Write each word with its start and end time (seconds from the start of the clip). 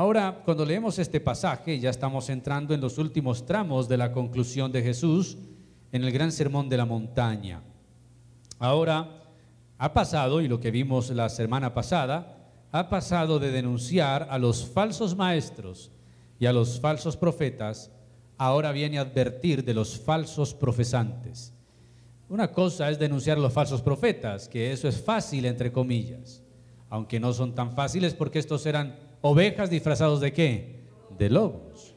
Ahora, 0.00 0.40
cuando 0.46 0.64
leemos 0.64 0.98
este 0.98 1.20
pasaje, 1.20 1.78
ya 1.78 1.90
estamos 1.90 2.30
entrando 2.30 2.72
en 2.72 2.80
los 2.80 2.96
últimos 2.96 3.44
tramos 3.44 3.86
de 3.86 3.98
la 3.98 4.12
conclusión 4.12 4.72
de 4.72 4.80
Jesús 4.80 5.36
en 5.92 6.02
el 6.02 6.10
gran 6.10 6.32
sermón 6.32 6.70
de 6.70 6.78
la 6.78 6.86
montaña. 6.86 7.60
Ahora, 8.58 9.24
ha 9.76 9.92
pasado, 9.92 10.40
y 10.40 10.48
lo 10.48 10.58
que 10.58 10.70
vimos 10.70 11.10
la 11.10 11.28
semana 11.28 11.74
pasada, 11.74 12.50
ha 12.72 12.88
pasado 12.88 13.38
de 13.38 13.50
denunciar 13.50 14.26
a 14.30 14.38
los 14.38 14.64
falsos 14.64 15.14
maestros 15.14 15.90
y 16.38 16.46
a 16.46 16.54
los 16.54 16.80
falsos 16.80 17.18
profetas, 17.18 17.90
ahora 18.38 18.72
viene 18.72 18.96
a 18.96 19.02
advertir 19.02 19.62
de 19.66 19.74
los 19.74 20.00
falsos 20.00 20.54
profesantes. 20.54 21.52
Una 22.30 22.50
cosa 22.50 22.88
es 22.88 22.98
denunciar 22.98 23.36
a 23.36 23.42
los 23.42 23.52
falsos 23.52 23.82
profetas, 23.82 24.48
que 24.48 24.72
eso 24.72 24.88
es 24.88 24.98
fácil, 24.98 25.44
entre 25.44 25.70
comillas, 25.70 26.42
aunque 26.88 27.20
no 27.20 27.34
son 27.34 27.54
tan 27.54 27.72
fáciles 27.72 28.14
porque 28.14 28.38
estos 28.38 28.64
eran 28.64 29.09
ovejas 29.20 29.70
disfrazados 29.70 30.20
de 30.20 30.32
qué? 30.32 30.80
De 31.18 31.30
lobos. 31.30 31.94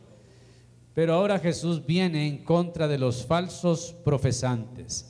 Pero 0.94 1.14
ahora 1.14 1.40
Jesús 1.40 1.86
viene 1.86 2.28
en 2.28 2.44
contra 2.44 2.88
de 2.88 2.98
los 2.98 3.26
falsos 3.26 3.96
profesantes. 4.04 5.10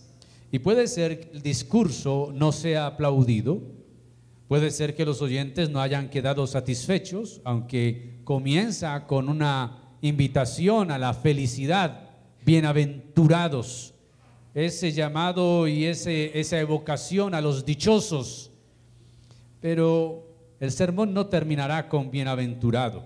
Y 0.52 0.60
puede 0.60 0.88
ser 0.88 1.20
que 1.20 1.38
el 1.38 1.42
discurso 1.42 2.32
no 2.34 2.52
sea 2.52 2.86
aplaudido, 2.86 3.62
puede 4.48 4.72
ser 4.72 4.96
que 4.96 5.06
los 5.06 5.22
oyentes 5.22 5.70
no 5.70 5.82
hayan 5.82 6.10
quedado 6.10 6.46
satisfechos, 6.48 7.42
aunque 7.44 8.20
comienza 8.23 9.08
con 9.08 9.28
una 9.30 9.98
invitación 10.02 10.92
a 10.92 11.00
la 11.00 11.14
felicidad, 11.14 12.09
bienaventurados, 12.45 13.94
ese 14.54 14.92
llamado 14.92 15.68
y 15.68 15.86
ese, 15.86 16.40
esa 16.40 16.59
evocación 16.59 17.34
a 17.34 17.42
los 17.42 17.66
dichosos. 17.66 18.52
Pero 19.59 20.33
el 20.63 20.72
sermón 20.72 21.13
no 21.13 21.26
terminará 21.27 21.90
con 21.90 22.09
bienaventurado. 22.09 23.03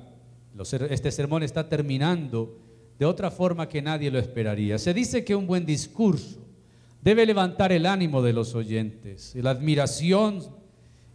Este 0.91 1.11
sermón 1.11 1.41
está 1.41 1.67
terminando 1.67 2.55
de 2.99 3.05
otra 3.07 3.31
forma 3.31 3.67
que 3.67 3.81
nadie 3.81 4.11
lo 4.11 4.19
esperaría. 4.19 4.77
Se 4.77 4.93
dice 4.93 5.25
que 5.25 5.33
un 5.33 5.47
buen 5.47 5.65
discurso 5.65 6.37
debe 7.01 7.25
levantar 7.25 7.71
el 7.71 7.87
ánimo 7.87 8.21
de 8.21 8.31
los 8.31 8.53
oyentes, 8.53 9.33
la 9.33 9.49
admiración 9.49 10.43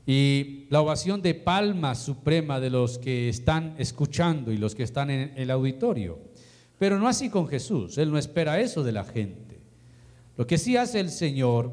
y 0.05 0.67
la 0.69 0.81
ovación 0.81 1.23
de 1.23 1.35
palma 1.35 1.95
suprema 1.95 2.59
de 2.59 2.71
los 2.71 2.99
que 2.99 3.29
están 3.29 3.77
escuchando 3.79 4.51
y 4.51 4.59
los 4.59 4.75
que 4.75 4.83
están 4.83 5.11
en 5.11 5.35
el 5.37 5.49
auditorio. 5.49 6.19
Pero 6.77 6.99
no 6.99 7.07
así 7.07 7.31
con 7.31 7.47
Jesús, 7.47 7.99
Él 7.99 8.11
no 8.11 8.19
espera 8.19 8.59
eso 8.59 8.83
de 8.83 8.91
la 8.91 9.05
gente. 9.05 9.61
Lo 10.37 10.45
que 10.45 10.59
sí 10.59 10.77
hace 10.77 10.99
el 10.99 11.11
Señor 11.11 11.71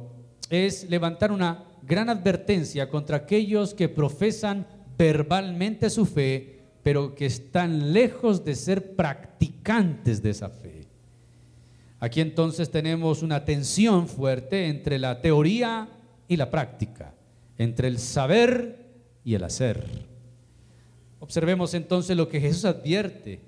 es 0.51 0.87
levantar 0.91 1.31
una 1.31 1.68
gran 1.83 2.09
advertencia 2.09 2.89
contra 2.89 3.17
aquellos 3.17 3.73
que 3.73 3.89
profesan 3.89 4.67
verbalmente 4.97 5.89
su 5.89 6.05
fe, 6.05 6.59
pero 6.83 7.15
que 7.15 7.25
están 7.25 7.93
lejos 7.93 8.43
de 8.43 8.55
ser 8.55 8.95
practicantes 8.95 10.21
de 10.21 10.29
esa 10.29 10.49
fe. 10.49 10.87
Aquí 11.99 12.21
entonces 12.21 12.69
tenemos 12.69 13.23
una 13.23 13.43
tensión 13.43 14.07
fuerte 14.07 14.67
entre 14.67 14.99
la 14.99 15.21
teoría 15.21 15.89
y 16.27 16.37
la 16.37 16.49
práctica, 16.49 17.13
entre 17.57 17.87
el 17.87 17.99
saber 17.99 18.87
y 19.23 19.35
el 19.35 19.43
hacer. 19.43 19.85
Observemos 21.19 21.73
entonces 21.73 22.15
lo 22.15 22.29
que 22.29 22.39
Jesús 22.39 22.65
advierte, 22.65 23.41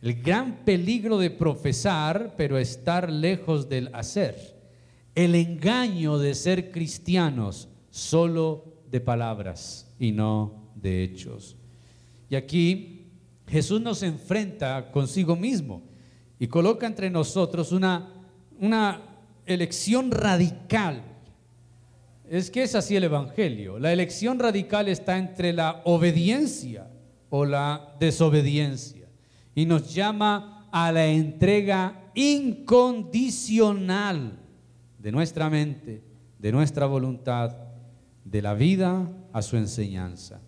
el 0.00 0.22
gran 0.22 0.64
peligro 0.64 1.18
de 1.18 1.30
profesar, 1.30 2.34
pero 2.36 2.58
estar 2.58 3.10
lejos 3.12 3.68
del 3.68 3.90
hacer, 3.94 4.56
el 5.14 5.34
engaño 5.34 6.18
de 6.18 6.34
ser 6.34 6.70
cristianos, 6.70 7.68
solo 7.90 8.64
de 8.90 9.00
palabras 9.00 9.92
y 9.98 10.12
no 10.12 10.70
de 10.74 11.04
hechos. 11.04 11.56
Y 12.28 12.36
aquí 12.36 13.06
Jesús 13.46 13.80
nos 13.80 14.02
enfrenta 14.02 14.90
consigo 14.92 15.36
mismo 15.36 15.82
y 16.38 16.46
coloca 16.46 16.86
entre 16.86 17.08
nosotros 17.10 17.72
una, 17.72 18.12
una 18.58 19.02
elección 19.44 20.10
radical. 20.10 21.02
Es 22.28 22.50
que 22.50 22.62
es 22.62 22.74
así 22.74 22.96
el 22.96 23.04
Evangelio. 23.04 23.78
La 23.78 23.92
elección 23.92 24.38
radical 24.38 24.88
está 24.88 25.18
entre 25.18 25.52
la 25.52 25.82
obediencia 25.84 26.88
o 27.28 27.44
la 27.44 27.94
desobediencia 27.98 29.06
y 29.54 29.66
nos 29.66 29.92
llama 29.92 30.68
a 30.70 30.90
la 30.92 31.06
entrega 31.06 32.10
incondicional 32.14 34.38
de 34.98 35.12
nuestra 35.12 35.50
mente, 35.50 36.02
de 36.38 36.52
nuestra 36.52 36.86
voluntad 36.86 37.69
de 38.24 38.42
la 38.42 38.54
vida 38.54 39.10
a 39.32 39.42
su 39.42 39.56
enseñanza. 39.56 40.40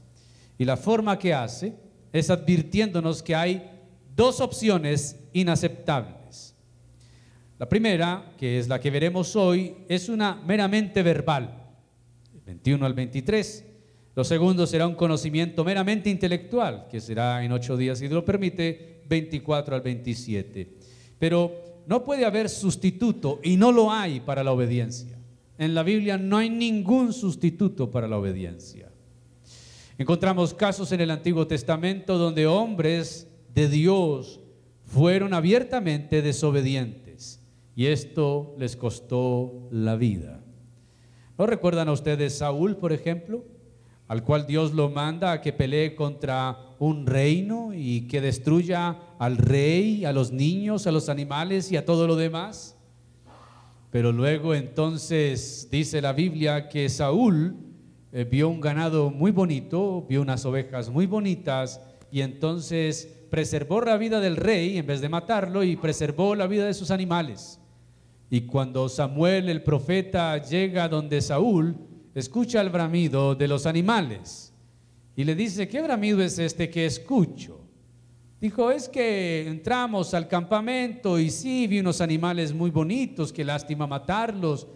Y 0.59 0.65
la 0.65 0.77
forma 0.77 1.19
que 1.19 1.35
hace 1.35 1.75
es 2.13 2.31
advirtiéndonos 2.31 3.23
que 3.23 3.35
hay 3.35 3.71
dos 4.15 4.41
opciones 4.41 5.19
inaceptables. 5.33 6.55
La 7.59 7.69
primera, 7.69 8.33
que 8.37 8.59
es 8.59 8.69
la 8.69 8.81
que 8.81 8.91
veremos 8.91 9.37
hoy, 9.37 9.77
es 9.89 10.09
una 10.09 10.35
meramente 10.35 11.03
verbal, 11.03 11.63
21 12.45 12.85
al 12.85 12.95
23. 12.95 13.65
Lo 14.15 14.25
segundo 14.25 14.67
será 14.67 14.87
un 14.87 14.95
conocimiento 14.95 15.65
meramente 15.65 16.11
intelectual, 16.11 16.89
que 16.91 17.01
será 17.01 17.45
en 17.45 17.53
ocho 17.53 17.77
días, 17.77 17.99
si 17.99 18.09
lo 18.09 18.25
permite, 18.25 19.03
24 19.09 19.77
al 19.77 19.81
27. 19.81 20.77
Pero 21.19 21.83
no 21.87 22.05
puede 22.05 22.25
haber 22.25 22.49
sustituto, 22.49 23.41
y 23.43 23.57
no 23.57 23.73
lo 23.73 23.91
hay 23.91 24.21
para 24.21 24.45
la 24.45 24.53
obediencia. 24.53 25.22
En 25.63 25.77
la 25.77 25.85
Biblia 25.85 26.19
no 26.19 26.39
hay 26.39 26.51
ningún 26.51 27.13
sustituto 27.13 27.89
para 27.89 28.09
la 28.09 28.19
obediencia. 28.19 28.91
Encontramos 29.97 30.55
casos 30.55 30.91
en 30.91 31.01
el 31.01 31.13
Antiguo 31.13 31.47
Testamento 31.47 32.19
donde 32.19 32.49
hombres 32.49 33.29
de 33.55 33.69
Dios 33.69 34.41
fueron 34.87 35.33
abiertamente 35.33 36.21
desobedientes 36.21 37.41
y 37.77 37.87
esto 37.87 38.57
les 38.59 38.75
costó 38.75 39.69
la 39.71 39.95
vida. 39.95 40.43
¿No 41.39 41.47
recuerdan 41.47 41.89
a 41.89 41.93
ustedes 41.93 42.39
Saúl, 42.39 42.77
por 42.77 42.93
ejemplo? 42.93 43.45
Al 44.09 44.25
cual 44.25 44.49
Dios 44.49 44.73
lo 44.73 44.91
manda 44.91 45.31
a 45.31 45.41
que 45.41 45.53
pelee 45.53 45.95
contra 45.95 46.59
un 46.81 47.07
reino 47.07 47.71
y 47.73 48.09
que 48.09 48.21
destruya 48.21 48.99
al 49.17 49.37
rey, 49.37 50.07
a 50.07 50.13
los 50.13 50.33
niños, 50.33 50.89
a 50.89 50.93
los 50.93 51.09
animales 51.09 51.71
y 51.71 51.77
a 51.77 51.85
todo 51.85 52.09
lo 52.09 52.17
demás. 52.17 52.72
Pero 53.93 54.11
luego 54.11 54.55
entonces 54.55 55.69
dice 55.71 56.01
la 56.01 56.15
Biblia 56.15 56.67
que 56.71 56.89
Saúl 56.89 57.55
eh, 58.11 58.25
vio 58.25 58.49
un 58.49 58.59
ganado 58.59 59.11
muy 59.11 59.33
bonito, 59.33 60.07
vio 60.09 60.23
unas 60.23 60.47
ovejas 60.47 60.89
muy 60.89 61.05
bonitas 61.05 61.79
y 62.11 62.23
entonces 62.23 63.07
preservó 63.31 63.83
la 63.83 63.99
vida 63.99 64.19
del 64.21 64.37
rey 64.37 64.79
en 64.79 64.87
vez 64.87 65.03
de 65.03 65.11
matarlo 65.11 65.63
y 65.63 65.77
preservó 65.77 66.35
la 66.35 66.47
vida 66.47 66.65
de 66.65 66.73
sus 66.73 66.91
animales. 66.91 67.61
Y 68.31 68.41
cuando 68.43 68.89
Samuel 68.89 69.51
el 69.51 69.63
profeta 69.63 70.39
llega 70.39 70.89
donde 70.89 71.21
Saúl, 71.21 71.77
escucha 72.15 72.63
el 72.63 72.71
bramido 72.71 73.35
de 73.35 73.47
los 73.47 73.67
animales 73.67 74.55
y 75.15 75.25
le 75.25 75.35
dice, 75.35 75.69
¿qué 75.69 75.83
bramido 75.83 76.23
es 76.23 76.39
este 76.39 76.71
que 76.71 76.87
escucho? 76.87 77.62
Dijo, 78.43 78.73
es 78.73 78.89
que 78.89 79.47
entramos 79.47 80.15
al 80.15 80.27
campamento 80.27 81.17
y 81.17 81.31
sí, 81.31 81.69
vi 81.69 81.79
unos 81.79 82.01
animales 82.01 82.53
muy 82.53 82.73
bonitos, 82.73 83.33
qué 83.33 83.45
lástima 83.45 83.87
matarlos. 83.87 84.67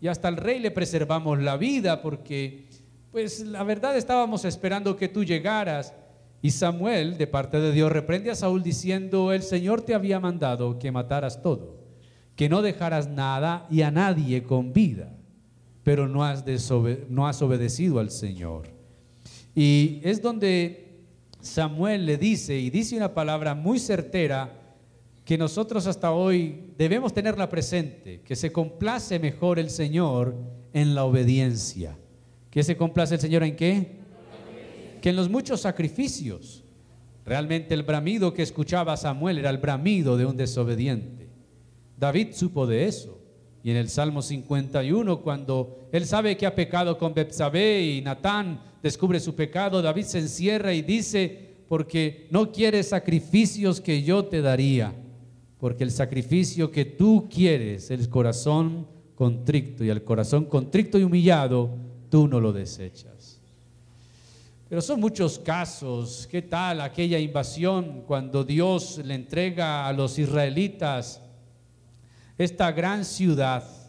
Y 0.00 0.08
hasta 0.08 0.26
al 0.26 0.36
rey 0.36 0.58
le 0.58 0.72
preservamos 0.72 1.40
la 1.40 1.56
vida 1.56 2.02
porque, 2.02 2.66
pues 3.12 3.38
la 3.46 3.62
verdad 3.62 3.96
estábamos 3.96 4.44
esperando 4.44 4.96
que 4.96 5.06
tú 5.06 5.22
llegaras. 5.22 5.94
Y 6.42 6.50
Samuel, 6.50 7.16
de 7.16 7.28
parte 7.28 7.60
de 7.60 7.70
Dios, 7.70 7.92
reprende 7.92 8.28
a 8.32 8.34
Saúl 8.34 8.60
diciendo, 8.64 9.32
el 9.32 9.44
Señor 9.44 9.82
te 9.82 9.94
había 9.94 10.18
mandado 10.18 10.80
que 10.80 10.90
mataras 10.90 11.42
todo, 11.42 11.76
que 12.34 12.48
no 12.48 12.60
dejaras 12.60 13.06
nada 13.06 13.68
y 13.70 13.82
a 13.82 13.92
nadie 13.92 14.42
con 14.42 14.72
vida, 14.72 15.14
pero 15.84 16.08
no 16.08 16.24
has, 16.24 16.44
no 17.08 17.28
has 17.28 17.40
obedecido 17.40 18.00
al 18.00 18.10
Señor. 18.10 18.64
Y 19.54 20.00
es 20.02 20.20
donde 20.20 20.91
Samuel 21.42 22.06
le 22.06 22.16
dice, 22.16 22.56
y 22.56 22.70
dice 22.70 22.96
una 22.96 23.12
palabra 23.12 23.54
muy 23.54 23.80
certera, 23.80 24.60
que 25.24 25.36
nosotros 25.36 25.86
hasta 25.88 26.12
hoy 26.12 26.72
debemos 26.78 27.12
tenerla 27.12 27.48
presente, 27.48 28.20
que 28.22 28.36
se 28.36 28.52
complace 28.52 29.18
mejor 29.18 29.58
el 29.58 29.68
Señor 29.68 30.36
en 30.72 30.94
la 30.94 31.04
obediencia. 31.04 31.98
¿Qué 32.48 32.62
se 32.62 32.76
complace 32.76 33.16
el 33.16 33.20
Señor 33.20 33.42
en 33.42 33.56
qué? 33.56 33.98
Que 35.00 35.10
en 35.10 35.16
los 35.16 35.28
muchos 35.28 35.60
sacrificios. 35.60 36.64
Realmente 37.24 37.74
el 37.74 37.82
bramido 37.82 38.32
que 38.32 38.42
escuchaba 38.42 38.96
Samuel 38.96 39.38
era 39.38 39.50
el 39.50 39.58
bramido 39.58 40.16
de 40.16 40.26
un 40.26 40.36
desobediente. 40.36 41.28
David 41.98 42.28
supo 42.34 42.66
de 42.66 42.86
eso. 42.86 43.20
Y 43.64 43.70
en 43.70 43.76
el 43.76 43.88
Salmo 43.88 44.22
51, 44.22 45.22
cuando 45.22 45.88
él 45.92 46.04
sabe 46.04 46.36
que 46.36 46.46
ha 46.46 46.54
pecado 46.54 46.98
con 46.98 47.14
Betsabé 47.14 47.82
y 47.82 48.00
Natán 48.00 48.60
descubre 48.82 49.20
su 49.20 49.34
pecado, 49.34 49.80
David 49.80 50.04
se 50.04 50.18
encierra 50.18 50.74
y 50.74 50.82
dice, 50.82 51.52
porque 51.68 52.26
no 52.30 52.50
quieres 52.52 52.88
sacrificios 52.88 53.80
que 53.80 54.02
yo 54.02 54.24
te 54.24 54.42
daría, 54.42 54.92
porque 55.58 55.84
el 55.84 55.90
sacrificio 55.90 56.70
que 56.70 56.84
tú 56.84 57.28
quieres, 57.32 57.90
el 57.90 58.08
corazón 58.08 58.86
contrito 59.14 59.84
y 59.84 59.90
el 59.90 60.02
corazón 60.02 60.46
contrito 60.46 60.98
y 60.98 61.04
humillado, 61.04 61.70
tú 62.10 62.26
no 62.26 62.40
lo 62.40 62.52
desechas. 62.52 63.40
Pero 64.68 64.80
son 64.80 65.00
muchos 65.00 65.38
casos. 65.38 66.26
¿Qué 66.30 66.40
tal 66.42 66.80
aquella 66.80 67.18
invasión 67.18 68.04
cuando 68.06 68.42
Dios 68.42 68.98
le 69.04 69.14
entrega 69.14 69.86
a 69.86 69.92
los 69.92 70.18
israelitas 70.18 71.20
esta 72.38 72.72
gran 72.72 73.04
ciudad? 73.04 73.81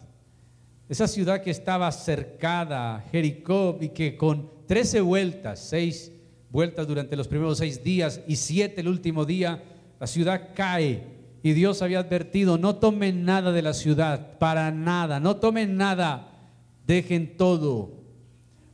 Esa 0.93 1.07
ciudad 1.07 1.41
que 1.41 1.49
estaba 1.49 1.91
cercada, 1.91 3.03
Jericó, 3.11 3.79
y 3.81 3.89
que 3.89 4.15
con 4.15 4.47
trece 4.67 5.01
vueltas, 5.01 5.59
seis 5.59 6.11
vueltas 6.51 6.85
durante 6.85 7.15
los 7.15 7.27
primeros 7.27 7.57
seis 7.57 7.83
días 7.83 8.21
y 8.27 8.35
siete 8.35 8.81
el 8.81 8.87
último 8.87 9.25
día, 9.25 9.63
la 9.99 10.05
ciudad 10.05 10.49
cae. 10.53 11.01
Y 11.41 11.53
Dios 11.53 11.81
había 11.81 11.97
advertido, 11.97 12.59
no 12.59 12.75
tomen 12.75 13.25
nada 13.25 13.51
de 13.51 13.63
la 13.63 13.73
ciudad, 13.73 14.37
para 14.37 14.69
nada, 14.69 15.19
no 15.19 15.37
tomen 15.37 15.77
nada, 15.77 16.51
dejen 16.85 17.37
todo, 17.37 18.03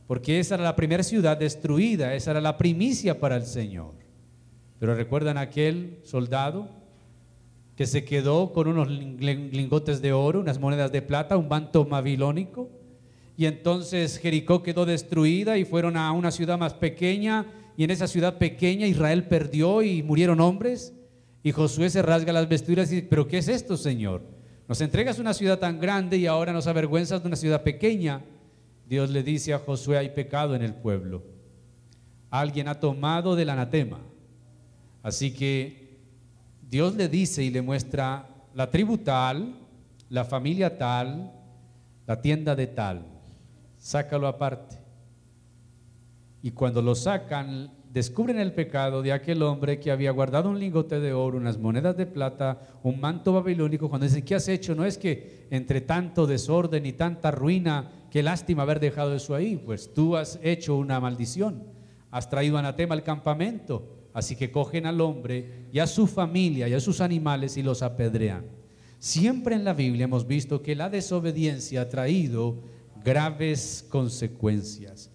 porque 0.06 0.40
esa 0.40 0.56
era 0.56 0.64
la 0.64 0.76
primera 0.76 1.02
ciudad 1.02 1.38
destruida, 1.38 2.14
esa 2.14 2.32
era 2.32 2.42
la 2.42 2.58
primicia 2.58 3.18
para 3.18 3.36
el 3.36 3.46
Señor. 3.46 3.94
Pero 4.78 4.94
recuerdan 4.94 5.38
aquel 5.38 6.00
soldado 6.04 6.68
que 7.80 7.86
se 7.86 8.04
quedó 8.04 8.52
con 8.52 8.68
unos 8.68 8.90
lingotes 8.90 10.02
de 10.02 10.12
oro, 10.12 10.40
unas 10.40 10.58
monedas 10.58 10.92
de 10.92 11.00
plata, 11.00 11.38
un 11.38 11.48
manto 11.48 11.86
babilónico. 11.86 12.68
Y 13.38 13.46
entonces 13.46 14.18
Jericó 14.18 14.62
quedó 14.62 14.84
destruida 14.84 15.56
y 15.56 15.64
fueron 15.64 15.96
a 15.96 16.12
una 16.12 16.30
ciudad 16.30 16.58
más 16.58 16.74
pequeña. 16.74 17.46
Y 17.78 17.84
en 17.84 17.90
esa 17.90 18.06
ciudad 18.06 18.36
pequeña 18.36 18.86
Israel 18.86 19.24
perdió 19.24 19.80
y 19.80 20.02
murieron 20.02 20.42
hombres. 20.42 20.92
Y 21.42 21.52
Josué 21.52 21.88
se 21.88 22.02
rasga 22.02 22.34
las 22.34 22.50
vestiduras 22.50 22.92
y 22.92 22.96
dice, 22.96 23.06
pero 23.08 23.26
¿qué 23.26 23.38
es 23.38 23.48
esto, 23.48 23.78
Señor? 23.78 24.24
Nos 24.68 24.82
entregas 24.82 25.18
una 25.18 25.32
ciudad 25.32 25.58
tan 25.58 25.80
grande 25.80 26.18
y 26.18 26.26
ahora 26.26 26.52
nos 26.52 26.66
avergüenzas 26.66 27.22
de 27.22 27.28
una 27.28 27.36
ciudad 27.36 27.62
pequeña. 27.62 28.22
Dios 28.86 29.08
le 29.08 29.22
dice 29.22 29.54
a 29.54 29.58
Josué, 29.58 29.96
hay 29.96 30.10
pecado 30.10 30.54
en 30.54 30.60
el 30.60 30.74
pueblo. 30.74 31.22
Alguien 32.28 32.68
ha 32.68 32.78
tomado 32.78 33.36
del 33.36 33.48
anatema. 33.48 34.00
Así 35.02 35.32
que 35.32 35.79
Dios 36.70 36.94
le 36.94 37.08
dice 37.08 37.42
y 37.42 37.50
le 37.50 37.62
muestra 37.62 38.28
la 38.54 38.70
tribu 38.70 38.98
tal, 38.98 39.56
la 40.08 40.24
familia 40.24 40.78
tal, 40.78 41.32
la 42.06 42.22
tienda 42.22 42.54
de 42.54 42.68
tal. 42.68 43.06
Sácalo 43.76 44.28
aparte. 44.28 44.76
Y 46.42 46.52
cuando 46.52 46.80
lo 46.80 46.94
sacan, 46.94 47.72
descubren 47.92 48.38
el 48.38 48.52
pecado 48.52 49.02
de 49.02 49.10
aquel 49.10 49.42
hombre 49.42 49.80
que 49.80 49.90
había 49.90 50.12
guardado 50.12 50.48
un 50.48 50.60
lingote 50.60 51.00
de 51.00 51.12
oro, 51.12 51.38
unas 51.38 51.58
monedas 51.58 51.96
de 51.96 52.06
plata, 52.06 52.60
un 52.84 53.00
manto 53.00 53.32
babilónico. 53.32 53.88
Cuando 53.88 54.06
dicen, 54.06 54.24
¿qué 54.24 54.36
has 54.36 54.46
hecho? 54.46 54.76
No 54.76 54.84
es 54.84 54.96
que 54.96 55.48
entre 55.50 55.80
tanto 55.80 56.24
desorden 56.28 56.86
y 56.86 56.92
tanta 56.92 57.32
ruina, 57.32 57.90
qué 58.12 58.22
lástima 58.22 58.62
haber 58.62 58.78
dejado 58.78 59.16
eso 59.16 59.34
ahí. 59.34 59.56
Pues 59.56 59.92
tú 59.92 60.16
has 60.16 60.38
hecho 60.40 60.76
una 60.76 61.00
maldición. 61.00 61.64
Has 62.12 62.30
traído 62.30 62.58
anatema 62.58 62.94
al 62.94 63.02
campamento 63.02 63.99
Así 64.12 64.36
que 64.36 64.50
cogen 64.50 64.86
al 64.86 65.00
hombre 65.00 65.66
y 65.72 65.78
a 65.78 65.86
su 65.86 66.06
familia 66.06 66.68
y 66.68 66.74
a 66.74 66.80
sus 66.80 67.00
animales 67.00 67.56
y 67.56 67.62
los 67.62 67.82
apedrean. 67.82 68.44
Siempre 68.98 69.54
en 69.54 69.64
la 69.64 69.72
Biblia 69.72 70.04
hemos 70.04 70.26
visto 70.26 70.62
que 70.62 70.74
la 70.74 70.90
desobediencia 70.90 71.82
ha 71.82 71.88
traído 71.88 72.62
graves 73.04 73.86
consecuencias. 73.88 75.10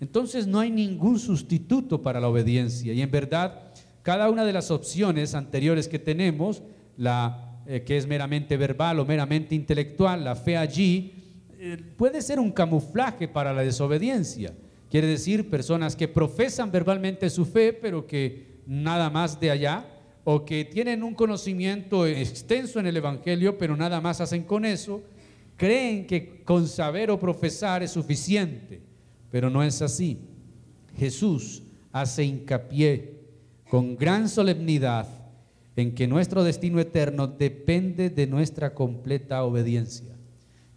Entonces 0.00 0.46
no 0.46 0.60
hay 0.60 0.70
ningún 0.70 1.18
sustituto 1.18 2.02
para 2.02 2.20
la 2.20 2.28
obediencia. 2.28 2.92
Y 2.92 3.02
en 3.02 3.10
verdad, 3.10 3.72
cada 4.02 4.30
una 4.30 4.44
de 4.44 4.52
las 4.52 4.70
opciones 4.70 5.34
anteriores 5.34 5.88
que 5.88 5.98
tenemos, 5.98 6.62
la 6.96 7.50
eh, 7.66 7.84
que 7.84 7.96
es 7.96 8.06
meramente 8.06 8.56
verbal 8.56 8.98
o 8.98 9.06
meramente 9.06 9.54
intelectual, 9.54 10.24
la 10.24 10.34
fe 10.34 10.56
allí, 10.56 11.12
eh, 11.56 11.76
puede 11.96 12.20
ser 12.20 12.40
un 12.40 12.50
camuflaje 12.50 13.28
para 13.28 13.52
la 13.52 13.62
desobediencia. 13.62 14.52
Quiere 14.90 15.06
decir 15.06 15.48
personas 15.48 15.94
que 15.94 16.08
profesan 16.08 16.72
verbalmente 16.72 17.30
su 17.30 17.46
fe, 17.46 17.72
pero 17.72 18.06
que 18.06 18.60
nada 18.66 19.08
más 19.08 19.38
de 19.38 19.50
allá, 19.52 19.86
o 20.24 20.44
que 20.44 20.64
tienen 20.64 21.02
un 21.04 21.14
conocimiento 21.14 22.06
extenso 22.06 22.80
en 22.80 22.86
el 22.86 22.96
Evangelio, 22.96 23.56
pero 23.56 23.76
nada 23.76 24.00
más 24.00 24.20
hacen 24.20 24.42
con 24.42 24.64
eso, 24.64 25.02
creen 25.56 26.06
que 26.06 26.42
con 26.44 26.66
saber 26.66 27.10
o 27.10 27.20
profesar 27.20 27.84
es 27.84 27.92
suficiente, 27.92 28.82
pero 29.30 29.48
no 29.48 29.62
es 29.62 29.80
así. 29.80 30.18
Jesús 30.96 31.62
hace 31.92 32.24
hincapié 32.24 33.20
con 33.68 33.96
gran 33.96 34.28
solemnidad 34.28 35.06
en 35.76 35.94
que 35.94 36.08
nuestro 36.08 36.42
destino 36.42 36.80
eterno 36.80 37.28
depende 37.28 38.10
de 38.10 38.26
nuestra 38.26 38.74
completa 38.74 39.44
obediencia. 39.44 40.16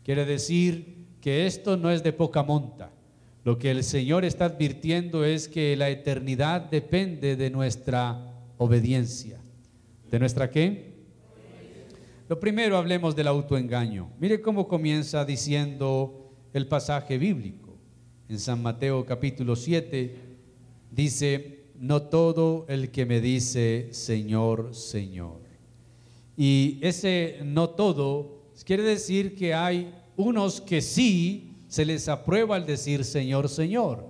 Quiere 0.03 0.25
decir 0.25 1.07
que 1.19 1.47
esto 1.47 1.77
no 1.77 1.89
es 1.89 2.03
de 2.03 2.13
poca 2.13 2.43
monta. 2.43 2.91
Lo 3.43 3.59
que 3.59 3.71
el 3.71 3.83
Señor 3.83 4.23
está 4.23 4.45
advirtiendo 4.45 5.25
es 5.25 5.49
que 5.49 5.75
la 5.75 5.89
eternidad 5.89 6.61
depende 6.61 7.35
de 7.35 7.49
nuestra 7.49 8.33
obediencia. 8.57 9.41
¿De 10.09 10.17
nuestra 10.17 10.49
qué? 10.49 10.93
Lo 12.29 12.39
primero 12.39 12.77
hablemos 12.77 13.15
del 13.15 13.27
autoengaño. 13.27 14.09
Mire 14.17 14.41
cómo 14.41 14.67
comienza 14.67 15.25
diciendo 15.25 16.31
el 16.53 16.67
pasaje 16.67 17.17
bíblico. 17.17 17.77
En 18.29 18.39
San 18.39 18.61
Mateo 18.61 19.05
capítulo 19.05 19.57
7 19.57 20.15
dice, 20.89 21.65
no 21.77 22.03
todo 22.03 22.65
el 22.69 22.91
que 22.91 23.05
me 23.05 23.19
dice 23.19 23.89
Señor, 23.91 24.73
Señor. 24.73 25.41
Y 26.37 26.79
ese 26.81 27.39
no 27.43 27.71
todo 27.71 28.43
quiere 28.63 28.83
decir 28.83 29.35
que 29.35 29.53
hay 29.53 29.93
unos 30.15 30.61
que 30.61 30.81
sí 30.81 31.52
se 31.73 31.85
les 31.85 32.07
aprueba 32.07 32.55
al 32.55 32.67
decir 32.67 33.03
Señor, 33.03 33.49
Señor, 33.49 34.05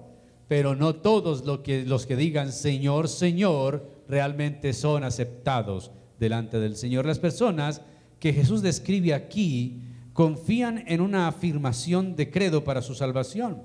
pero 0.49 0.75
no 0.75 0.95
todos 0.95 1.45
los 1.45 1.59
que, 1.59 1.85
los 1.85 2.05
que 2.05 2.17
digan 2.17 2.51
Señor, 2.51 3.07
Señor 3.07 3.89
realmente 4.05 4.73
son 4.73 5.05
aceptados 5.05 5.89
delante 6.19 6.59
del 6.59 6.75
Señor. 6.75 7.05
Las 7.05 7.19
personas 7.19 7.79
que 8.19 8.33
Jesús 8.33 8.61
describe 8.61 9.13
aquí 9.13 9.79
confían 10.11 10.83
en 10.87 10.99
una 10.99 11.29
afirmación 11.29 12.17
de 12.17 12.29
credo 12.29 12.65
para 12.65 12.81
su 12.81 12.95
salvación. 12.95 13.61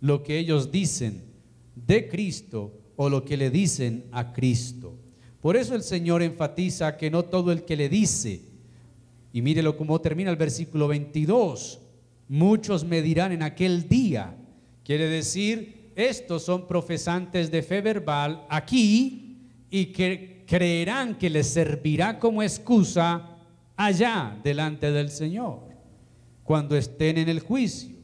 Lo 0.00 0.22
que 0.22 0.38
ellos 0.38 0.72
dicen 0.72 1.22
de 1.74 2.08
Cristo 2.08 2.72
o 2.96 3.10
lo 3.10 3.26
que 3.26 3.36
le 3.36 3.50
dicen 3.50 4.06
a 4.12 4.32
Cristo. 4.32 4.94
Por 5.42 5.58
eso 5.58 5.74
el 5.74 5.82
Señor 5.82 6.22
enfatiza 6.22 6.96
que 6.96 7.10
no 7.10 7.26
todo 7.26 7.52
el 7.52 7.66
que 7.66 7.76
le 7.76 7.90
dice, 7.90 8.40
y 9.30 9.42
mírelo 9.42 9.76
cómo 9.76 10.00
termina 10.00 10.30
el 10.30 10.36
versículo 10.36 10.88
22, 10.88 11.80
Muchos 12.28 12.84
me 12.84 13.02
dirán 13.02 13.32
en 13.32 13.42
aquel 13.42 13.88
día, 13.88 14.34
quiere 14.82 15.08
decir, 15.08 15.92
estos 15.94 16.42
son 16.42 16.66
profesantes 16.66 17.50
de 17.50 17.62
fe 17.62 17.80
verbal 17.80 18.44
aquí 18.48 19.38
y 19.70 19.86
que 19.86 20.44
creerán 20.46 21.16
que 21.16 21.30
les 21.30 21.46
servirá 21.46 22.18
como 22.18 22.42
excusa 22.42 23.38
allá 23.76 24.36
delante 24.42 24.90
del 24.90 25.10
Señor, 25.10 25.60
cuando 26.42 26.76
estén 26.76 27.18
en 27.18 27.28
el 27.28 27.40
juicio. 27.40 27.94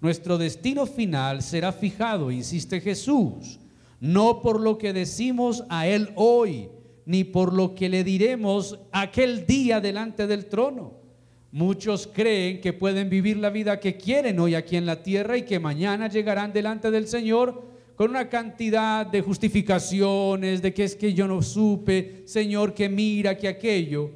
Nuestro 0.00 0.38
destino 0.38 0.86
final 0.86 1.42
será 1.42 1.70
fijado, 1.72 2.30
insiste 2.30 2.80
Jesús, 2.80 3.58
no 4.00 4.40
por 4.40 4.60
lo 4.60 4.78
que 4.78 4.94
decimos 4.94 5.64
a 5.68 5.86
Él 5.86 6.10
hoy, 6.16 6.68
ni 7.04 7.24
por 7.24 7.52
lo 7.52 7.74
que 7.74 7.90
le 7.90 8.04
diremos 8.04 8.78
aquel 8.90 9.46
día 9.46 9.80
delante 9.80 10.26
del 10.26 10.46
trono 10.46 11.05
Muchos 11.52 12.06
creen 12.06 12.60
que 12.60 12.72
pueden 12.72 13.08
vivir 13.08 13.36
la 13.36 13.50
vida 13.50 13.80
que 13.80 13.96
quieren 13.96 14.38
hoy 14.38 14.54
aquí 14.54 14.76
en 14.76 14.86
la 14.86 15.02
tierra 15.02 15.36
y 15.36 15.42
que 15.42 15.58
mañana 15.58 16.08
llegarán 16.08 16.52
delante 16.52 16.90
del 16.90 17.06
Señor 17.06 17.64
con 17.96 18.10
una 18.10 18.28
cantidad 18.28 19.06
de 19.06 19.22
justificaciones, 19.22 20.60
de 20.60 20.74
que 20.74 20.84
es 20.84 20.94
que 20.94 21.14
yo 21.14 21.26
no 21.26 21.40
supe, 21.40 22.22
Señor, 22.26 22.74
que 22.74 22.90
mira, 22.90 23.36
que 23.38 23.48
aquello. 23.48 24.10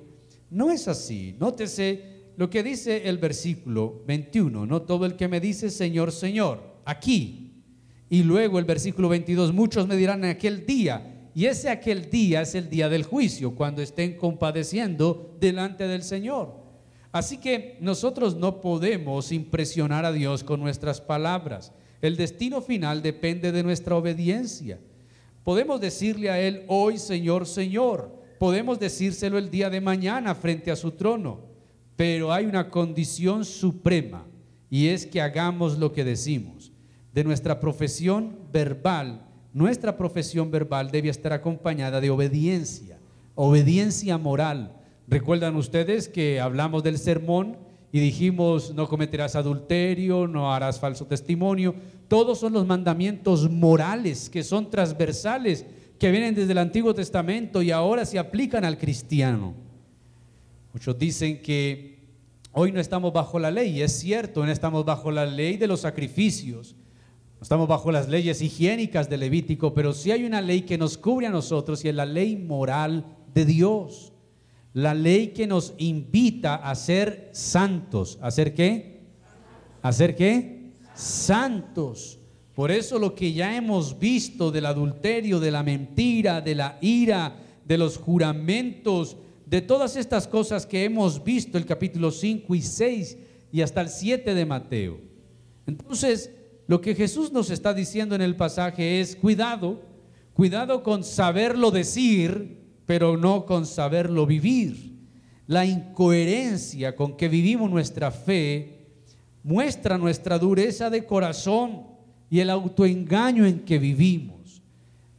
No 0.50 0.70
es 0.70 0.86
así. 0.86 1.34
Nótese 1.38 2.10
lo 2.36 2.50
que 2.50 2.62
dice 2.62 3.08
el 3.08 3.16
versículo 3.16 4.02
21. 4.06 4.66
No 4.66 4.82
todo 4.82 5.06
el 5.06 5.16
que 5.16 5.28
me 5.28 5.40
dice, 5.40 5.70
Señor, 5.70 6.12
Señor, 6.12 6.60
aquí. 6.84 7.62
Y 8.10 8.22
luego 8.22 8.58
el 8.58 8.66
versículo 8.66 9.08
22, 9.08 9.54
muchos 9.54 9.86
me 9.86 9.96
dirán 9.96 10.24
en 10.24 10.30
aquel 10.30 10.66
día. 10.66 11.30
Y 11.34 11.46
ese 11.46 11.70
aquel 11.70 12.10
día 12.10 12.42
es 12.42 12.54
el 12.54 12.68
día 12.68 12.90
del 12.90 13.04
juicio, 13.04 13.54
cuando 13.54 13.80
estén 13.80 14.16
compadeciendo 14.16 15.36
delante 15.40 15.86
del 15.86 16.02
Señor. 16.02 16.59
Así 17.12 17.38
que 17.38 17.76
nosotros 17.80 18.36
no 18.36 18.60
podemos 18.60 19.32
impresionar 19.32 20.04
a 20.04 20.12
Dios 20.12 20.44
con 20.44 20.60
nuestras 20.60 21.00
palabras. 21.00 21.72
El 22.00 22.16
destino 22.16 22.62
final 22.62 23.02
depende 23.02 23.50
de 23.50 23.62
nuestra 23.62 23.96
obediencia. 23.96 24.78
Podemos 25.42 25.80
decirle 25.80 26.30
a 26.30 26.38
Él 26.38 26.64
hoy, 26.68 26.98
Señor, 26.98 27.46
Señor. 27.46 28.14
Podemos 28.38 28.78
decírselo 28.78 29.38
el 29.38 29.50
día 29.50 29.68
de 29.70 29.80
mañana 29.80 30.34
frente 30.34 30.70
a 30.70 30.76
su 30.76 30.92
trono. 30.92 31.40
Pero 31.96 32.32
hay 32.32 32.46
una 32.46 32.70
condición 32.70 33.44
suprema 33.44 34.24
y 34.70 34.86
es 34.86 35.04
que 35.04 35.20
hagamos 35.20 35.78
lo 35.78 35.92
que 35.92 36.04
decimos. 36.04 36.72
De 37.12 37.24
nuestra 37.24 37.58
profesión 37.58 38.38
verbal, 38.52 39.26
nuestra 39.52 39.96
profesión 39.96 40.50
verbal 40.50 40.92
debe 40.92 41.08
estar 41.08 41.32
acompañada 41.32 42.00
de 42.00 42.08
obediencia, 42.08 42.98
obediencia 43.34 44.16
moral 44.16 44.79
Recuerdan 45.10 45.56
ustedes 45.56 46.08
que 46.08 46.38
hablamos 46.38 46.84
del 46.84 46.96
sermón 46.96 47.56
y 47.90 47.98
dijimos, 47.98 48.72
no 48.74 48.86
cometerás 48.86 49.34
adulterio, 49.34 50.28
no 50.28 50.54
harás 50.54 50.78
falso 50.78 51.04
testimonio. 51.06 51.74
Todos 52.06 52.38
son 52.38 52.52
los 52.52 52.64
mandamientos 52.64 53.50
morales 53.50 54.30
que 54.30 54.44
son 54.44 54.70
transversales, 54.70 55.66
que 55.98 56.12
vienen 56.12 56.36
desde 56.36 56.52
el 56.52 56.58
Antiguo 56.58 56.94
Testamento 56.94 57.60
y 57.60 57.72
ahora 57.72 58.06
se 58.06 58.20
aplican 58.20 58.64
al 58.64 58.78
cristiano. 58.78 59.54
Muchos 60.72 60.96
dicen 60.96 61.42
que 61.42 61.98
hoy 62.52 62.70
no 62.70 62.78
estamos 62.78 63.12
bajo 63.12 63.40
la 63.40 63.50
ley, 63.50 63.78
y 63.78 63.82
es 63.82 63.90
cierto, 63.98 64.46
no 64.46 64.52
estamos 64.52 64.84
bajo 64.84 65.10
la 65.10 65.26
ley 65.26 65.56
de 65.56 65.66
los 65.66 65.80
sacrificios, 65.80 66.76
no 67.40 67.42
estamos 67.42 67.66
bajo 67.66 67.90
las 67.90 68.08
leyes 68.08 68.40
higiénicas 68.40 69.10
de 69.10 69.18
Levítico, 69.18 69.74
pero 69.74 69.92
sí 69.92 70.12
hay 70.12 70.22
una 70.22 70.40
ley 70.40 70.62
que 70.62 70.78
nos 70.78 70.96
cubre 70.96 71.26
a 71.26 71.30
nosotros 71.30 71.84
y 71.84 71.88
es 71.88 71.94
la 71.96 72.06
ley 72.06 72.36
moral 72.36 73.04
de 73.34 73.44
Dios. 73.44 74.09
La 74.72 74.94
ley 74.94 75.28
que 75.28 75.46
nos 75.46 75.74
invita 75.78 76.54
a 76.56 76.74
ser 76.74 77.30
santos. 77.32 78.18
¿A 78.22 78.30
ser 78.30 78.54
qué? 78.54 79.00
¿A 79.82 79.92
ser 79.92 80.14
qué? 80.14 80.72
Santos. 80.94 82.18
Por 82.54 82.70
eso 82.70 82.98
lo 82.98 83.14
que 83.14 83.32
ya 83.32 83.56
hemos 83.56 83.98
visto 83.98 84.50
del 84.50 84.66
adulterio, 84.66 85.40
de 85.40 85.50
la 85.50 85.62
mentira, 85.62 86.40
de 86.40 86.54
la 86.54 86.78
ira, 86.80 87.36
de 87.64 87.78
los 87.78 87.96
juramentos, 87.96 89.16
de 89.46 89.60
todas 89.60 89.96
estas 89.96 90.28
cosas 90.28 90.66
que 90.66 90.84
hemos 90.84 91.24
visto, 91.24 91.58
el 91.58 91.66
capítulo 91.66 92.10
5 92.10 92.54
y 92.54 92.62
6 92.62 93.18
y 93.50 93.62
hasta 93.62 93.80
el 93.80 93.88
7 93.88 94.34
de 94.34 94.46
Mateo. 94.46 95.00
Entonces, 95.66 96.30
lo 96.66 96.80
que 96.80 96.94
Jesús 96.94 97.32
nos 97.32 97.50
está 97.50 97.74
diciendo 97.74 98.14
en 98.14 98.22
el 98.22 98.36
pasaje 98.36 99.00
es, 99.00 99.16
cuidado, 99.16 99.80
cuidado 100.34 100.82
con 100.84 101.02
saberlo 101.02 101.72
decir, 101.72 102.59
pero 102.90 103.16
no 103.16 103.46
con 103.46 103.66
saberlo 103.66 104.26
vivir. 104.26 104.96
La 105.46 105.64
incoherencia 105.64 106.96
con 106.96 107.16
que 107.16 107.28
vivimos 107.28 107.70
nuestra 107.70 108.10
fe 108.10 108.88
muestra 109.44 109.96
nuestra 109.96 110.40
dureza 110.40 110.90
de 110.90 111.06
corazón 111.06 111.86
y 112.28 112.40
el 112.40 112.50
autoengaño 112.50 113.46
en 113.46 113.60
que 113.60 113.78
vivimos. 113.78 114.60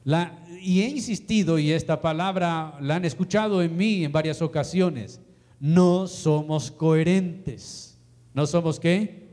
La, 0.03 0.37
y 0.61 0.81
he 0.81 0.89
insistido, 0.89 1.57
y 1.57 1.71
esta 1.71 2.01
palabra 2.01 2.77
la 2.81 2.97
han 2.97 3.05
escuchado 3.05 3.61
en 3.61 3.77
mí 3.77 4.03
en 4.03 4.11
varias 4.11 4.41
ocasiones, 4.41 5.21
no 5.57 6.07
somos 6.07 6.71
coherentes. 6.71 7.97
¿No 8.33 8.47
somos 8.47 8.81
qué? 8.81 9.29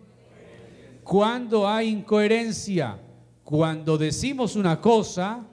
Cuando 1.02 1.66
hay 1.66 1.88
incoherencia, 1.88 3.00
cuando 3.42 3.99
decimos 3.99 4.54
una 4.54 4.80
cosa, 4.80 5.45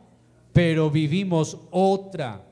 pero 0.53 0.91
vivimos 0.91 1.57
otra. 1.71 2.45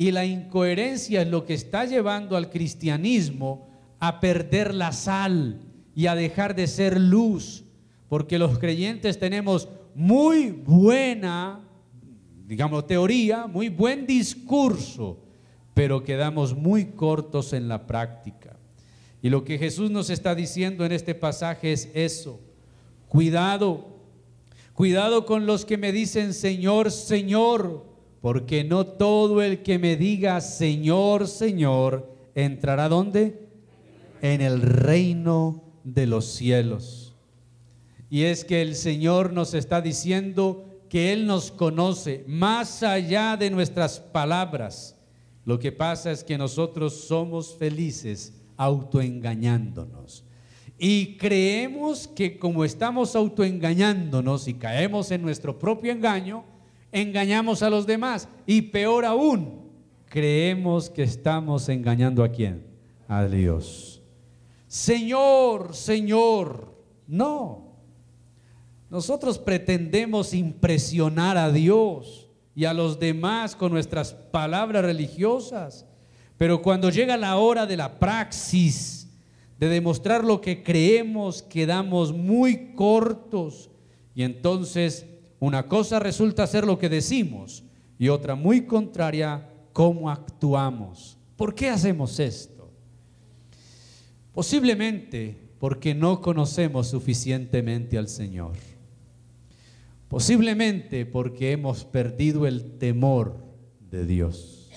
Y 0.00 0.12
la 0.12 0.24
incoherencia 0.24 1.22
es 1.22 1.28
lo 1.28 1.44
que 1.44 1.54
está 1.54 1.84
llevando 1.84 2.36
al 2.36 2.50
cristianismo 2.50 3.68
a 3.98 4.20
perder 4.20 4.72
la 4.72 4.92
sal 4.92 5.58
y 5.92 6.06
a 6.06 6.14
dejar 6.14 6.54
de 6.54 6.68
ser 6.68 7.00
luz, 7.00 7.64
porque 8.08 8.38
los 8.38 8.60
creyentes 8.60 9.18
tenemos 9.18 9.68
muy 9.96 10.52
buena, 10.52 11.58
digamos, 12.46 12.86
teoría, 12.86 13.48
muy 13.48 13.70
buen 13.70 14.06
discurso, 14.06 15.18
pero 15.74 16.04
quedamos 16.04 16.56
muy 16.56 16.92
cortos 16.92 17.52
en 17.52 17.66
la 17.66 17.84
práctica. 17.84 18.56
Y 19.20 19.30
lo 19.30 19.42
que 19.42 19.58
Jesús 19.58 19.90
nos 19.90 20.10
está 20.10 20.36
diciendo 20.36 20.84
en 20.84 20.92
este 20.92 21.16
pasaje 21.16 21.72
es 21.72 21.90
eso. 21.92 22.38
Cuidado, 23.08 23.88
cuidado 24.74 25.26
con 25.26 25.44
los 25.44 25.64
que 25.64 25.76
me 25.76 25.90
dicen 25.90 26.34
Señor, 26.34 26.92
Señor, 26.92 27.87
porque 28.20 28.64
no 28.64 28.86
todo 28.86 29.42
el 29.42 29.62
que 29.62 29.78
me 29.78 29.96
diga 29.96 30.40
Señor, 30.40 31.28
Señor, 31.28 32.12
entrará 32.34 32.88
donde? 32.88 33.48
En 34.22 34.40
el 34.40 34.60
reino 34.62 35.62
de 35.84 36.06
los 36.06 36.26
cielos. 36.26 37.14
Y 38.10 38.22
es 38.22 38.44
que 38.44 38.62
el 38.62 38.74
Señor 38.74 39.32
nos 39.32 39.54
está 39.54 39.80
diciendo 39.80 40.64
que 40.88 41.12
Él 41.12 41.26
nos 41.26 41.50
conoce 41.50 42.24
más 42.26 42.82
allá 42.82 43.36
de 43.36 43.50
nuestras 43.50 44.00
palabras. 44.00 44.96
Lo 45.44 45.58
que 45.58 45.72
pasa 45.72 46.10
es 46.10 46.24
que 46.24 46.38
nosotros 46.38 47.06
somos 47.06 47.54
felices 47.56 48.32
autoengañándonos. 48.56 50.24
Y 50.78 51.16
creemos 51.16 52.08
que 52.08 52.38
como 52.38 52.64
estamos 52.64 53.16
autoengañándonos 53.16 54.48
y 54.48 54.54
caemos 54.54 55.10
en 55.10 55.22
nuestro 55.22 55.58
propio 55.58 55.92
engaño, 55.92 56.44
engañamos 56.92 57.62
a 57.62 57.70
los 57.70 57.86
demás. 57.86 58.28
Y 58.46 58.62
peor 58.62 59.04
aún, 59.04 59.70
creemos 60.06 60.90
que 60.90 61.02
estamos 61.02 61.68
engañando 61.68 62.22
a 62.24 62.30
quién? 62.30 62.64
A 63.06 63.24
Dios. 63.26 64.02
Señor, 64.66 65.74
Señor, 65.74 66.74
no. 67.06 67.68
Nosotros 68.90 69.38
pretendemos 69.38 70.32
impresionar 70.32 71.36
a 71.36 71.50
Dios 71.50 72.28
y 72.54 72.64
a 72.64 72.74
los 72.74 72.98
demás 72.98 73.54
con 73.54 73.72
nuestras 73.72 74.14
palabras 74.14 74.84
religiosas, 74.84 75.86
pero 76.36 76.62
cuando 76.62 76.90
llega 76.90 77.16
la 77.16 77.36
hora 77.36 77.66
de 77.66 77.76
la 77.76 77.98
praxis, 77.98 79.08
de 79.58 79.68
demostrar 79.68 80.24
lo 80.24 80.40
que 80.40 80.62
creemos, 80.62 81.42
quedamos 81.42 82.12
muy 82.12 82.72
cortos 82.74 83.70
y 84.14 84.22
entonces 84.22 85.06
una 85.40 85.66
cosa 85.66 85.98
resulta 85.98 86.46
ser 86.46 86.66
lo 86.66 86.78
que 86.78 86.88
decimos 86.88 87.64
y 87.98 88.08
otra 88.08 88.34
muy 88.34 88.66
contraria, 88.66 89.48
cómo 89.72 90.10
actuamos. 90.10 91.18
¿Por 91.36 91.54
qué 91.54 91.68
hacemos 91.68 92.18
esto? 92.18 92.70
Posiblemente 94.32 95.48
porque 95.58 95.94
no 95.94 96.20
conocemos 96.20 96.88
suficientemente 96.88 97.98
al 97.98 98.08
Señor. 98.08 98.52
Posiblemente 100.08 101.04
porque 101.06 101.52
hemos 101.52 101.84
perdido 101.84 102.46
el 102.46 102.78
temor 102.78 103.44
de 103.90 104.06
Dios. 104.06 104.70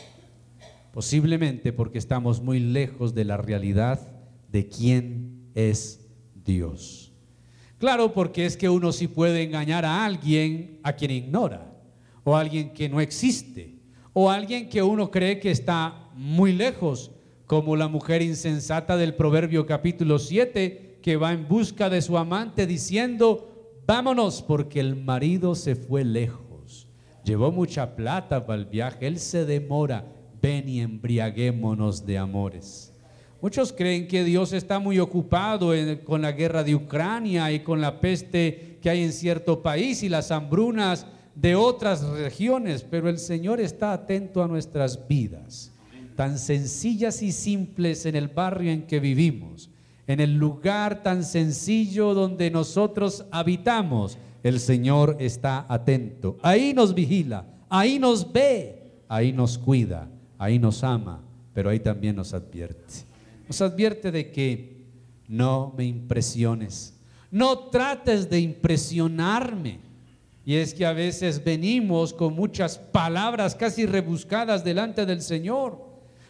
Posiblemente 0.91 1.72
porque 1.72 1.98
estamos 1.98 2.41
muy 2.41 2.60
lejos 2.60 3.15
de 3.15 3.25
la 3.25 3.38
realidad 3.38 4.00
de 4.51 4.68
quién 4.68 5.50
es 5.56 6.08
Dios. 6.44 7.00
Claro, 7.82 8.14
porque 8.14 8.46
es 8.46 8.56
que 8.56 8.70
uno 8.70 8.92
sí 8.92 9.08
puede 9.08 9.42
engañar 9.42 9.86
a 9.86 10.06
alguien 10.06 10.80
a 10.84 10.94
quien 10.94 11.10
ignora, 11.10 11.74
o 12.24 12.36
a 12.36 12.40
alguien 12.40 12.74
que 12.74 12.88
no 12.88 13.02
existe, 13.02 13.80
o 14.14 14.30
a 14.30 14.36
alguien 14.36 14.70
que 14.70 14.84
uno 14.84 15.10
cree 15.10 15.40
que 15.40 15.50
está 15.50 16.12
muy 16.14 16.54
lejos, 16.54 17.10
como 17.48 17.76
la 17.76 17.88
mujer 17.88 18.22
insensata 18.22 18.98
del 18.98 19.16
Proverbio 19.16 19.66
capítulo 19.66 20.20
7, 20.20 21.00
que 21.02 21.18
va 21.18 21.34
en 21.34 21.48
busca 21.48 21.90
de 21.90 22.04
su 22.04 22.20
amante 22.20 22.68
diciendo, 22.68 23.82
vámonos 23.88 24.44
porque 24.44 24.80
el 24.80 24.96
marido 24.96 25.56
se 25.56 25.76
fue 25.76 26.06
lejos, 26.06 26.88
llevó 27.26 27.52
mucha 27.52 27.96
plata 27.96 28.46
para 28.46 28.60
el 28.60 28.68
viaje, 28.68 29.08
él 29.08 29.18
se 29.18 29.44
demora, 29.44 30.06
ven 30.40 30.70
y 30.70 30.82
embriaguémonos 30.82 32.06
de 32.06 32.20
amores. 32.20 32.90
Muchos 33.41 33.74
creen 33.74 34.07
que 34.07 34.24
Dios 34.24 34.53
está 34.53 34.77
muy 34.77 35.00
ocupado 35.00 35.71
con 36.03 36.21
la 36.21 36.31
guerra 36.31 36.63
de 36.63 36.75
Ucrania 36.75 37.51
y 37.51 37.62
con 37.62 37.81
la 37.81 38.00
peste 38.00 38.77
que 38.79 38.88
hay 38.88 39.01
en 39.01 39.12
cierto 39.12 39.63
país 39.63 40.03
y 40.03 40.10
las 40.10 40.29
hambrunas 40.29 41.07
de 41.33 41.55
otras 41.55 42.03
regiones, 42.03 42.86
pero 42.88 43.10
el 43.10 43.17
Señor 43.17 43.60
está 43.60 43.93
atento 43.93 44.43
a 44.43 44.48
nuestras 44.48 45.07
vidas, 45.07 45.71
tan 46.15 46.38
sencillas 46.38 47.24
y 47.24 47.31
simples 47.31 48.05
en 48.05 48.15
el 48.15 48.27
barrio 48.27 48.71
en 48.71 48.83
que 48.83 49.00
vivimos, 49.00 49.71
en 50.05 50.19
el 50.19 50.36
lugar 50.36 51.01
tan 51.01 51.24
sencillo 51.24 52.13
donde 52.13 52.51
nosotros 52.51 53.25
habitamos. 53.31 54.19
El 54.43 54.60
Señor 54.60 55.17
está 55.19 55.65
atento, 55.67 56.38
ahí 56.43 56.74
nos 56.75 56.93
vigila, 56.93 57.45
ahí 57.69 57.98
nos 57.98 58.31
ve, 58.31 59.01
ahí 59.07 59.31
nos 59.33 59.57
cuida, 59.57 60.07
ahí 60.38 60.60
nos 60.60 60.83
ama, 60.83 61.24
pero 61.55 61.71
ahí 61.71 61.79
también 61.79 62.15
nos 62.15 62.36
advierte 62.36 63.11
nos 63.51 63.60
advierte 63.60 64.13
de 64.13 64.31
que 64.31 64.86
no 65.27 65.74
me 65.77 65.84
impresiones, 65.84 66.98
no 67.29 67.67
trates 67.67 68.29
de 68.29 68.39
impresionarme. 68.39 69.81
Y 70.46 70.55
es 70.55 70.74
que 70.74 70.86
a 70.86 70.93
veces 70.93 71.43
venimos 71.43 72.13
con 72.13 72.34
muchas 72.34 72.77
palabras 72.77 73.53
casi 73.53 73.86
rebuscadas 73.86 74.63
delante 74.63 75.05
del 75.05 75.22
Señor, 75.22 75.86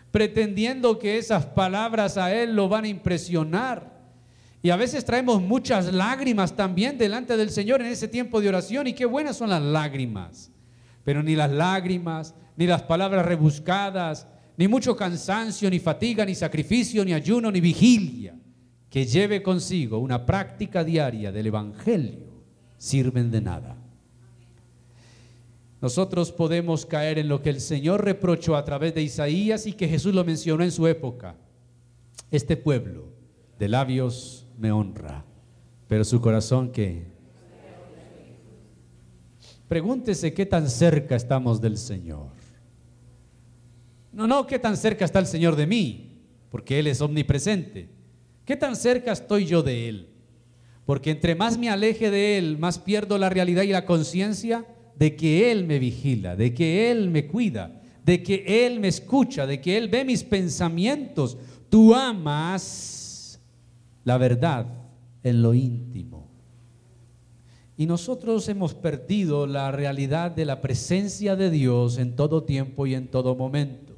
pretendiendo 0.10 0.98
que 0.98 1.20
esas 1.20 1.46
palabras 1.46 2.18
a 2.18 2.34
Él 2.34 2.56
lo 2.56 2.68
van 2.68 2.86
a 2.86 2.88
impresionar. 2.88 4.02
Y 4.64 4.72
a 4.72 4.76
veces 4.76 5.06
traemos 5.06 5.44
muchas 5.44 5.94
lágrimas 5.94 6.56
también 6.56 6.98
delante 6.98 7.38
del 7.38 7.52
Señor 7.52 7.82
en 7.82 7.88
ese 7.88 8.08
tiempo 8.08 8.42
de 8.42 8.50
oración. 8.50 8.88
Y 8.88 8.94
qué 8.94 9.06
buenas 9.06 9.38
son 9.38 9.52
las 9.52 9.62
lágrimas. 9.62 10.50
Pero 11.04 11.22
ni 11.22 11.36
las 11.36 11.52
lágrimas, 11.52 12.34
ni 12.58 12.66
las 12.66 12.82
palabras 12.82 13.28
rebuscadas, 13.28 14.26
ni 14.58 14.68
mucho 14.68 14.96
cansancio, 14.96 15.70
ni 15.70 15.80
fatiga, 15.80 16.26
ni 16.26 16.36
sacrificio, 16.36 17.04
ni 17.06 17.14
ayuno, 17.14 17.52
ni 17.52 17.62
vigilia, 17.62 18.36
que 18.90 19.06
lleve 19.06 19.42
consigo 19.42 19.98
una 20.00 20.26
práctica 20.26 20.84
diaria 20.84 21.32
del 21.32 21.48
Evangelio, 21.48 22.44
sirven 22.78 23.32
de 23.32 23.42
nada. 23.42 23.78
Nosotros 25.82 26.32
podemos 26.32 26.86
caer 26.86 27.18
en 27.18 27.28
lo 27.28 27.42
que 27.42 27.50
el 27.50 27.60
Señor 27.60 28.06
reprochó 28.06 28.56
a 28.56 28.64
través 28.64 28.94
de 28.94 29.02
Isaías 29.02 29.66
y 29.66 29.74
que 29.74 29.88
Jesús 29.88 30.14
lo 30.14 30.24
mencionó 30.24 30.64
en 30.64 30.72
su 30.72 30.86
época. 30.86 31.36
Este 32.30 32.56
pueblo 32.56 33.06
de 33.58 33.68
labios 33.68 34.46
me 34.60 34.72
honra, 34.72 35.26
pero 35.88 36.04
su 36.04 36.22
corazón 36.22 36.72
que... 36.72 37.10
Pregúntese 39.68 40.34
qué 40.34 40.46
tan 40.46 40.70
cerca 40.70 41.16
estamos 41.16 41.62
del 41.62 41.78
Señor. 41.78 42.41
No, 44.12 44.28
no, 44.28 44.46
qué 44.46 44.60
tan 44.60 44.76
cerca 44.76 45.06
está 45.06 45.20
el 45.20 45.26
Señor 45.26 45.56
de 45.56 45.68
mí, 45.68 46.20
porque 46.50 46.80
Él 46.80 46.88
es 46.88 47.02
omnipresente. 47.02 47.90
¿Qué 48.46 48.56
tan 48.56 48.76
cerca 48.76 49.12
estoy 49.12 49.46
yo 49.46 49.64
de 49.64 49.88
Él? 49.90 50.10
Porque 50.86 51.12
entre 51.12 51.36
más 51.36 51.58
me 51.58 51.70
aleje 51.70 52.12
de 52.12 52.38
Él, 52.38 52.58
más 52.58 52.80
pierdo 52.80 53.18
la 53.18 53.30
realidad 53.30 53.64
y 53.64 53.68
la 53.68 53.86
conciencia 53.86 54.66
de 54.96 55.16
que 55.16 55.52
Él 55.52 55.66
me 55.66 55.80
vigila, 55.80 56.36
de 56.36 56.54
que 56.54 56.92
Él 56.92 57.10
me 57.10 57.28
cuida, 57.28 57.82
de 58.04 58.22
que 58.22 58.66
Él 58.66 58.80
me 58.80 58.88
escucha, 58.88 59.46
de 59.46 59.62
que 59.62 59.78
Él 59.78 59.88
ve 59.88 60.04
mis 60.04 60.24
pensamientos. 60.24 61.38
Tú 61.70 61.96
amas 61.96 63.40
la 64.04 64.18
verdad 64.18 64.66
en 65.24 65.42
lo 65.42 65.54
íntimo. 65.54 66.30
Y 67.78 67.86
nosotros 67.86 68.48
hemos 68.50 68.76
perdido 68.76 69.48
la 69.48 69.72
realidad 69.72 70.32
de 70.32 70.46
la 70.46 70.62
presencia 70.62 71.36
de 71.36 71.50
Dios 71.50 71.98
en 71.98 72.16
todo 72.16 72.44
tiempo 72.44 72.86
y 72.86 72.96
en 72.96 73.08
todo 73.08 73.36
momento. 73.36 73.91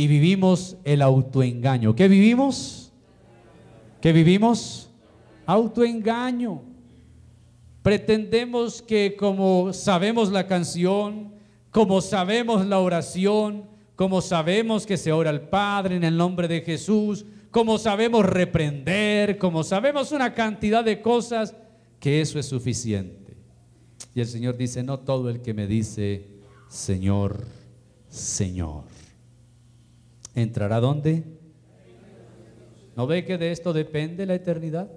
Y 0.00 0.06
vivimos 0.06 0.78
el 0.84 1.02
autoengaño. 1.02 1.94
¿Qué 1.94 2.08
vivimos? 2.08 2.90
¿Qué 4.00 4.14
vivimos? 4.14 4.88
Autoengaño. 5.44 6.62
Pretendemos 7.82 8.80
que 8.80 9.14
como 9.14 9.74
sabemos 9.74 10.32
la 10.32 10.46
canción, 10.46 11.34
como 11.70 12.00
sabemos 12.00 12.64
la 12.64 12.78
oración, 12.78 13.66
como 13.94 14.22
sabemos 14.22 14.86
que 14.86 14.96
se 14.96 15.12
ora 15.12 15.28
al 15.28 15.50
Padre 15.50 15.96
en 15.96 16.04
el 16.04 16.16
nombre 16.16 16.48
de 16.48 16.62
Jesús, 16.62 17.26
como 17.50 17.76
sabemos 17.76 18.24
reprender, 18.24 19.36
como 19.36 19.62
sabemos 19.62 20.12
una 20.12 20.32
cantidad 20.32 20.82
de 20.82 21.02
cosas, 21.02 21.54
que 21.98 22.22
eso 22.22 22.38
es 22.38 22.46
suficiente. 22.46 23.36
Y 24.14 24.20
el 24.22 24.26
Señor 24.26 24.56
dice, 24.56 24.82
no 24.82 25.00
todo 25.00 25.28
el 25.28 25.42
que 25.42 25.52
me 25.52 25.66
dice, 25.66 26.26
Señor, 26.70 27.44
Señor. 28.08 28.99
¿Entrará 30.34 30.80
dónde? 30.80 31.24
¿No 32.96 33.06
ve 33.06 33.24
que 33.24 33.38
de 33.38 33.52
esto 33.52 33.72
depende 33.72 34.26
la 34.26 34.34
eternidad? 34.34 34.90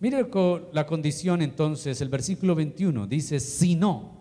Mire 0.00 0.28
la 0.72 0.86
condición 0.86 1.42
entonces, 1.42 2.00
el 2.00 2.08
versículo 2.08 2.54
21 2.54 3.06
dice, 3.06 3.40
si 3.40 3.74
no, 3.74 4.18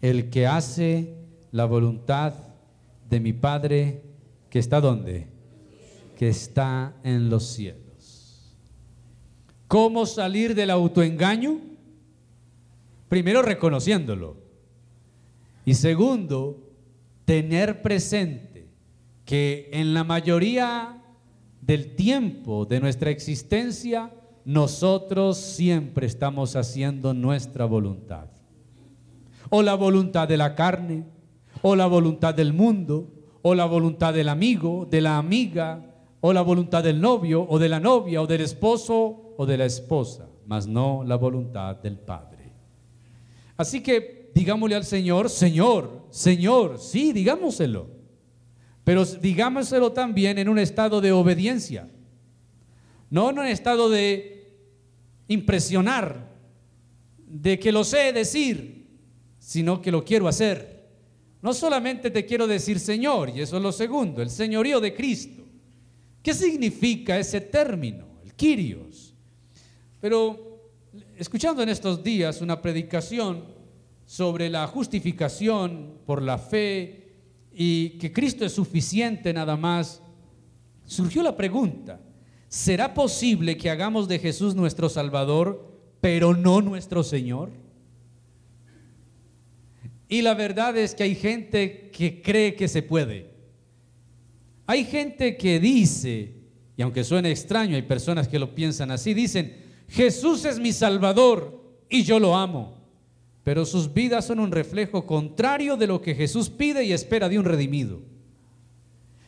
el 0.00 0.30
que 0.30 0.46
hace 0.46 1.14
la 1.52 1.66
voluntad 1.66 2.34
de 3.08 3.20
mi 3.20 3.32
Padre 3.32 4.02
que 4.48 4.58
está 4.58 4.80
donde? 4.80 5.28
Que 6.18 6.28
está 6.28 6.96
en 7.02 7.28
los 7.28 7.44
cielos. 7.46 8.54
¿Cómo 9.68 10.06
salir 10.06 10.54
del 10.54 10.70
autoengaño? 10.70 11.60
Primero 13.08 13.42
reconociéndolo. 13.42 14.36
Y 15.64 15.74
segundo, 15.74 16.63
tener 17.24 17.82
presente 17.82 18.68
que 19.24 19.70
en 19.72 19.94
la 19.94 20.04
mayoría 20.04 21.02
del 21.60 21.94
tiempo 21.96 22.66
de 22.66 22.80
nuestra 22.80 23.10
existencia, 23.10 24.12
nosotros 24.44 25.38
siempre 25.38 26.06
estamos 26.06 26.56
haciendo 26.56 27.14
nuestra 27.14 27.64
voluntad. 27.64 28.28
O 29.48 29.62
la 29.62 29.74
voluntad 29.74 30.28
de 30.28 30.36
la 30.36 30.54
carne, 30.54 31.04
o 31.62 31.74
la 31.74 31.86
voluntad 31.86 32.34
del 32.34 32.52
mundo, 32.52 33.10
o 33.40 33.54
la 33.54 33.64
voluntad 33.64 34.12
del 34.12 34.28
amigo, 34.28 34.86
de 34.90 35.00
la 35.00 35.16
amiga, 35.16 35.94
o 36.20 36.32
la 36.32 36.42
voluntad 36.42 36.82
del 36.84 37.00
novio, 37.00 37.46
o 37.48 37.58
de 37.58 37.68
la 37.68 37.80
novia, 37.80 38.20
o 38.20 38.26
del 38.26 38.42
esposo, 38.42 39.34
o 39.36 39.46
de 39.46 39.56
la 39.56 39.64
esposa, 39.64 40.28
mas 40.46 40.66
no 40.66 41.02
la 41.04 41.16
voluntad 41.16 41.76
del 41.76 41.98
Padre. 41.98 42.52
Así 43.56 43.82
que 43.82 44.30
digámosle 44.34 44.74
al 44.74 44.84
Señor, 44.84 45.30
Señor, 45.30 46.03
Señor, 46.14 46.78
sí, 46.78 47.12
digámoselo. 47.12 47.88
Pero 48.84 49.04
digámoselo 49.04 49.90
también 49.90 50.38
en 50.38 50.48
un 50.48 50.60
estado 50.60 51.00
de 51.00 51.10
obediencia, 51.10 51.90
no 53.10 53.30
en 53.30 53.40
un 53.40 53.46
estado 53.46 53.90
de 53.90 54.54
impresionar, 55.26 56.32
de 57.18 57.58
que 57.58 57.72
lo 57.72 57.82
sé 57.82 58.12
decir, 58.12 58.86
sino 59.40 59.82
que 59.82 59.90
lo 59.90 60.04
quiero 60.04 60.28
hacer. 60.28 60.86
No 61.42 61.52
solamente 61.52 62.12
te 62.12 62.24
quiero 62.24 62.46
decir 62.46 62.78
Señor, 62.78 63.30
y 63.30 63.40
eso 63.40 63.56
es 63.56 63.62
lo 63.64 63.72
segundo, 63.72 64.22
el 64.22 64.30
señorío 64.30 64.78
de 64.78 64.94
Cristo. 64.94 65.42
¿Qué 66.22 66.32
significa 66.32 67.18
ese 67.18 67.40
término, 67.40 68.20
el 68.24 68.34
Kyrios? 68.34 69.16
Pero 70.00 70.70
escuchando 71.16 71.60
en 71.60 71.70
estos 71.70 72.04
días 72.04 72.40
una 72.40 72.62
predicación 72.62 73.53
sobre 74.06 74.50
la 74.50 74.66
justificación 74.66 75.98
por 76.06 76.22
la 76.22 76.38
fe, 76.38 77.04
y 77.52 77.90
que 77.90 78.12
Cristo 78.12 78.44
es 78.44 78.52
suficiente 78.52 79.32
nada 79.32 79.56
más, 79.56 80.02
surgió 80.84 81.22
la 81.22 81.36
pregunta, 81.36 82.00
¿será 82.48 82.92
posible 82.92 83.56
que 83.56 83.70
hagamos 83.70 84.08
de 84.08 84.18
Jesús 84.18 84.54
nuestro 84.54 84.88
Salvador, 84.88 85.72
pero 86.00 86.34
no 86.34 86.60
nuestro 86.60 87.02
Señor? 87.04 87.52
Y 90.08 90.22
la 90.22 90.34
verdad 90.34 90.76
es 90.76 90.94
que 90.94 91.04
hay 91.04 91.14
gente 91.14 91.90
que 91.90 92.20
cree 92.20 92.54
que 92.54 92.68
se 92.68 92.82
puede. 92.82 93.30
Hay 94.66 94.84
gente 94.84 95.36
que 95.36 95.60
dice, 95.60 96.34
y 96.76 96.82
aunque 96.82 97.04
suene 97.04 97.30
extraño, 97.30 97.76
hay 97.76 97.82
personas 97.82 98.28
que 98.28 98.38
lo 98.38 98.54
piensan 98.54 98.90
así, 98.90 99.14
dicen, 99.14 99.56
Jesús 99.88 100.44
es 100.44 100.58
mi 100.58 100.72
Salvador 100.72 101.62
y 101.88 102.02
yo 102.02 102.18
lo 102.18 102.36
amo 102.36 102.83
pero 103.44 103.64
sus 103.64 103.92
vidas 103.92 104.26
son 104.26 104.40
un 104.40 104.50
reflejo 104.50 105.06
contrario 105.06 105.76
de 105.76 105.86
lo 105.86 106.00
que 106.00 106.14
Jesús 106.14 106.50
pide 106.50 106.84
y 106.84 106.92
espera 106.92 107.28
de 107.28 107.38
un 107.38 107.44
redimido. 107.44 108.00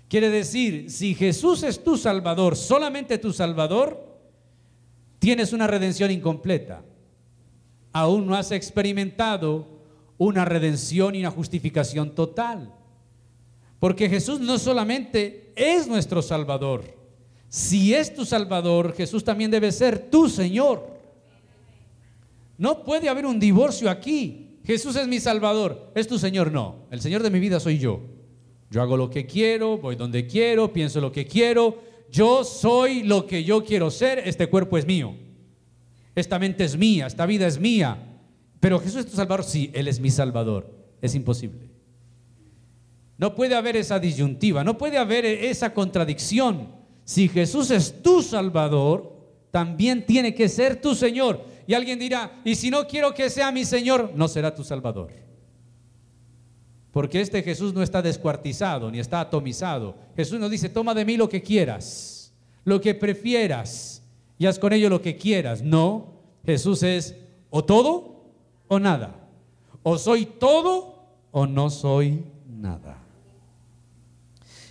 Quiere 0.09 0.31
decir, 0.31 0.91
si 0.91 1.15
Jesús 1.15 1.63
es 1.63 1.85
tu 1.85 1.97
Salvador, 1.97 2.57
solamente 2.57 3.19
tu 3.19 3.33
Salvador, 3.33 4.19
tienes 5.19 5.53
una 5.53 5.67
redención 5.67 6.11
incompleta. 6.11 6.83
Aún 7.93 8.27
no 8.27 8.35
has 8.35 8.51
experimentado 8.53 9.69
una 10.19 10.45
redención 10.45 11.15
y 11.15 11.21
una 11.21 11.31
justificación 11.31 12.15
total. 12.15 12.73
Porque 13.79 14.09
Jesús 14.09 14.41
no 14.41 14.59
solamente 14.59 15.53
es 15.55 15.87
nuestro 15.87 16.23
Salvador, 16.23 16.97
si 17.49 17.95
es 17.95 18.15
tu 18.15 18.25
Salvador, 18.25 18.93
Jesús 18.95 19.25
también 19.25 19.51
debe 19.51 19.73
ser 19.73 20.11
tu 20.11 20.29
Señor. 20.29 20.96
No 22.59 22.85
puede 22.85 23.09
haber 23.09 23.27
un 23.27 23.39
divorcio 23.39 23.91
aquí. 23.91 24.59
Jesús 24.65 24.97
es 24.97 25.07
mi 25.07 25.21
Salvador. 25.21 25.93
¿Es 25.95 26.09
tu 26.09 26.19
Señor? 26.19 26.51
No. 26.51 26.87
El 26.91 27.01
Señor 27.01 27.23
de 27.23 27.31
mi 27.31 27.39
vida 27.39 27.61
soy 27.61 27.79
yo. 27.79 28.01
Yo 28.71 28.83
hago 28.83 28.97
lo 28.97 29.11
que 29.11 29.27
quiero, 29.27 29.79
voy 29.79 29.95
donde 29.95 30.27
quiero, 30.27 30.73
pienso 30.73 31.01
lo 31.01 31.13
que 31.13 31.27
quiero. 31.27 31.79
Yo 32.11 32.45
soy 32.45 33.03
lo 33.03 33.27
que 33.27 33.45
yo 33.45 33.65
quiero 33.65 33.91
ser. 33.91 34.21
Este 34.25 34.49
cuerpo 34.49 34.77
es 34.79 34.87
mío. 34.87 35.15
Esta 36.15 36.39
mente 36.39 36.65
es 36.65 36.77
mía. 36.77 37.07
Esta 37.07 37.27
vida 37.27 37.47
es 37.47 37.61
mía. 37.61 38.19
Pero 38.59 38.81
Jesús 38.81 39.01
es 39.01 39.07
tu 39.07 39.17
Salvador. 39.17 39.45
Sí, 39.45 39.71
Él 39.75 39.87
es 39.87 40.01
mi 40.01 40.11
Salvador. 40.11 40.75
Es 41.01 41.15
imposible. 41.15 41.71
No 43.19 43.35
puede 43.35 43.55
haber 43.55 43.77
esa 43.77 43.99
disyuntiva. 43.99 44.65
No 44.65 44.77
puede 44.77 44.99
haber 44.99 45.25
esa 45.25 45.73
contradicción. 45.73 46.69
Si 47.05 47.29
Jesús 47.29 47.71
es 47.71 48.03
tu 48.03 48.23
Salvador, 48.23 49.17
también 49.51 50.05
tiene 50.05 50.35
que 50.35 50.49
ser 50.49 50.81
tu 50.81 50.95
Señor. 50.95 51.45
Y 51.67 51.75
alguien 51.75 51.99
dirá, 51.99 52.41
y 52.45 52.55
si 52.55 52.71
no 52.71 52.87
quiero 52.87 53.13
que 53.13 53.29
sea 53.29 53.51
mi 53.51 53.65
Señor, 53.65 54.13
no 54.15 54.29
será 54.29 54.55
tu 54.55 54.63
Salvador. 54.63 55.13
Porque 56.93 57.21
este 57.21 57.43
Jesús 57.43 57.75
no 57.75 57.83
está 57.83 58.01
descuartizado 58.01 58.91
ni 58.91 59.01
está 59.01 59.21
atomizado. 59.21 59.97
Jesús 60.17 60.41
nos 60.41 60.51
dice, 60.51 60.69
toma 60.69 60.95
de 60.95 61.05
mí 61.05 61.17
lo 61.17 61.29
que 61.29 61.43
quieras, 61.43 62.33
lo 62.65 62.81
que 62.81 62.95
prefieras, 62.95 64.03
y 64.39 64.47
haz 64.47 64.59
con 64.59 64.73
ello 64.73 64.89
lo 64.89 65.03
que 65.03 65.17
quieras. 65.17 65.63
No, 65.63 66.15
Jesús 66.45 66.83
es 66.83 67.15
o 67.51 67.65
todo 67.65 68.33
o 68.69 68.79
nada. 68.79 69.29
O 69.83 69.99
soy 69.99 70.27
todo 70.27 71.05
o 71.33 71.47
no 71.47 71.69
soy 71.71 72.25
nada. 72.49 73.03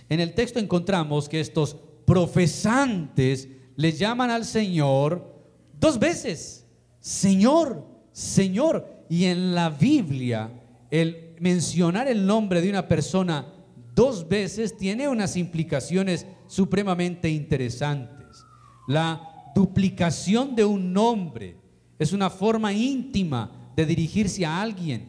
En 0.08 0.20
el 0.20 0.34
texto 0.34 0.58
encontramos 0.58 1.28
que 1.28 1.40
estos 1.40 1.76
profesantes 2.04 3.48
le 3.76 3.92
llaman 3.92 4.30
al 4.30 4.44
Señor 4.44 5.32
dos 5.78 5.98
veces. 5.98 6.65
Señor, 7.06 7.86
Señor. 8.10 9.04
Y 9.08 9.26
en 9.26 9.54
la 9.54 9.70
Biblia, 9.70 10.50
el 10.90 11.36
mencionar 11.38 12.08
el 12.08 12.26
nombre 12.26 12.60
de 12.60 12.68
una 12.68 12.88
persona 12.88 13.46
dos 13.94 14.28
veces 14.28 14.76
tiene 14.76 15.08
unas 15.08 15.36
implicaciones 15.36 16.26
supremamente 16.48 17.30
interesantes. 17.30 18.44
La 18.88 19.52
duplicación 19.54 20.56
de 20.56 20.64
un 20.64 20.92
nombre 20.92 21.56
es 21.96 22.12
una 22.12 22.28
forma 22.28 22.72
íntima 22.72 23.52
de 23.76 23.86
dirigirse 23.86 24.44
a 24.44 24.60
alguien. 24.60 25.06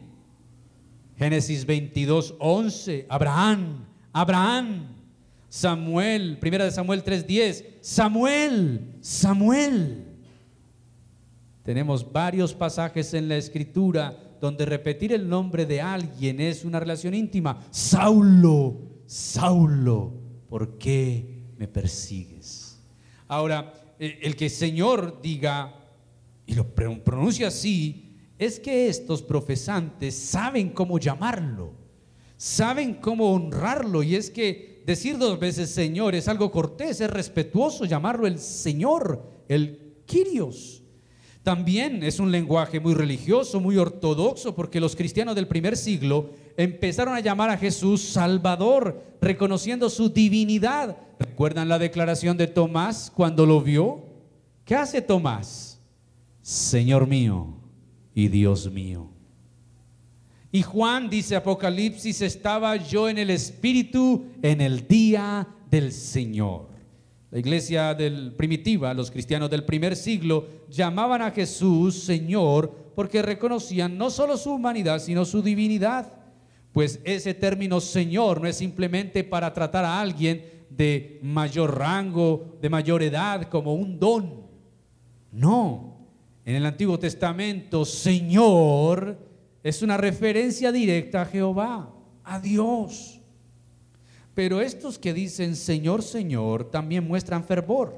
Génesis 1.16 1.66
22, 1.66 2.36
11, 2.38 3.06
Abraham, 3.08 3.84
Abraham. 4.12 4.94
Samuel, 5.48 6.36
primera 6.38 6.66
de 6.66 6.70
Samuel 6.70 7.02
3:10, 7.02 7.64
Samuel, 7.80 8.94
Samuel. 9.00 10.07
Tenemos 11.68 12.10
varios 12.10 12.54
pasajes 12.54 13.12
en 13.12 13.28
la 13.28 13.36
escritura 13.36 14.16
donde 14.40 14.64
repetir 14.64 15.12
el 15.12 15.28
nombre 15.28 15.66
de 15.66 15.82
alguien 15.82 16.40
es 16.40 16.64
una 16.64 16.80
relación 16.80 17.12
íntima. 17.12 17.62
Saulo, 17.70 19.02
Saulo, 19.04 20.14
¿por 20.48 20.78
qué 20.78 21.44
me 21.58 21.68
persigues? 21.68 22.82
Ahora, 23.26 23.94
eh, 23.98 24.18
el 24.22 24.34
que 24.34 24.48
Señor 24.48 25.20
diga 25.20 25.74
y 26.46 26.54
lo 26.54 26.74
pronuncia 26.74 27.48
así, 27.48 28.16
es 28.38 28.58
que 28.58 28.88
estos 28.88 29.20
profesantes 29.20 30.14
saben 30.14 30.70
cómo 30.70 30.98
llamarlo, 30.98 31.74
saben 32.38 32.94
cómo 32.94 33.34
honrarlo 33.34 34.02
y 34.02 34.14
es 34.14 34.30
que 34.30 34.82
decir 34.86 35.18
dos 35.18 35.38
veces 35.38 35.68
Señor 35.68 36.14
es 36.14 36.28
algo 36.28 36.50
cortés, 36.50 37.02
es 37.02 37.10
respetuoso 37.10 37.84
llamarlo 37.84 38.26
el 38.26 38.38
Señor, 38.38 39.44
el 39.50 39.96
Kyrios. 40.06 40.77
También 41.48 42.02
es 42.02 42.20
un 42.20 42.30
lenguaje 42.30 42.78
muy 42.78 42.92
religioso, 42.92 43.58
muy 43.58 43.78
ortodoxo, 43.78 44.54
porque 44.54 44.80
los 44.80 44.94
cristianos 44.94 45.34
del 45.34 45.48
primer 45.48 45.78
siglo 45.78 46.28
empezaron 46.58 47.14
a 47.14 47.20
llamar 47.20 47.48
a 47.48 47.56
Jesús 47.56 48.02
Salvador, 48.02 49.02
reconociendo 49.22 49.88
su 49.88 50.10
divinidad. 50.10 50.98
¿Recuerdan 51.18 51.70
la 51.70 51.78
declaración 51.78 52.36
de 52.36 52.48
Tomás 52.48 53.10
cuando 53.10 53.46
lo 53.46 53.62
vio? 53.62 54.04
¿Qué 54.66 54.74
hace 54.74 55.00
Tomás? 55.00 55.80
Señor 56.42 57.06
mío 57.06 57.54
y 58.14 58.28
Dios 58.28 58.70
mío. 58.70 59.08
Y 60.52 60.60
Juan 60.60 61.08
dice 61.08 61.34
Apocalipsis, 61.34 62.20
estaba 62.20 62.76
yo 62.76 63.08
en 63.08 63.16
el 63.16 63.30
Espíritu 63.30 64.26
en 64.42 64.60
el 64.60 64.86
día 64.86 65.48
del 65.70 65.92
Señor. 65.92 66.68
La 67.30 67.38
iglesia 67.38 67.94
del 67.94 68.32
primitiva, 68.32 68.94
los 68.94 69.10
cristianos 69.10 69.50
del 69.50 69.64
primer 69.64 69.96
siglo, 69.96 70.46
llamaban 70.70 71.20
a 71.20 71.30
Jesús 71.30 72.02
Señor 72.02 72.92
porque 72.94 73.20
reconocían 73.20 73.98
no 73.98 74.10
solo 74.10 74.36
su 74.36 74.52
humanidad, 74.52 74.98
sino 74.98 75.24
su 75.24 75.42
divinidad. 75.42 76.12
Pues 76.72 77.00
ese 77.04 77.34
término 77.34 77.80
Señor 77.80 78.40
no 78.40 78.48
es 78.48 78.56
simplemente 78.56 79.24
para 79.24 79.52
tratar 79.52 79.84
a 79.84 80.00
alguien 80.00 80.42
de 80.70 81.18
mayor 81.22 81.78
rango, 81.78 82.56
de 82.62 82.70
mayor 82.70 83.02
edad, 83.02 83.48
como 83.48 83.74
un 83.74 83.98
don. 83.98 84.46
No. 85.30 85.98
En 86.44 86.54
el 86.54 86.64
Antiguo 86.64 86.98
Testamento, 86.98 87.84
Señor 87.84 89.18
es 89.62 89.82
una 89.82 89.98
referencia 89.98 90.72
directa 90.72 91.22
a 91.22 91.26
Jehová, 91.26 91.94
a 92.24 92.40
Dios. 92.40 93.17
Pero 94.38 94.60
estos 94.60 95.00
que 95.00 95.12
dicen 95.12 95.56
Señor, 95.56 96.00
Señor 96.00 96.70
también 96.70 97.04
muestran 97.04 97.42
fervor, 97.42 97.92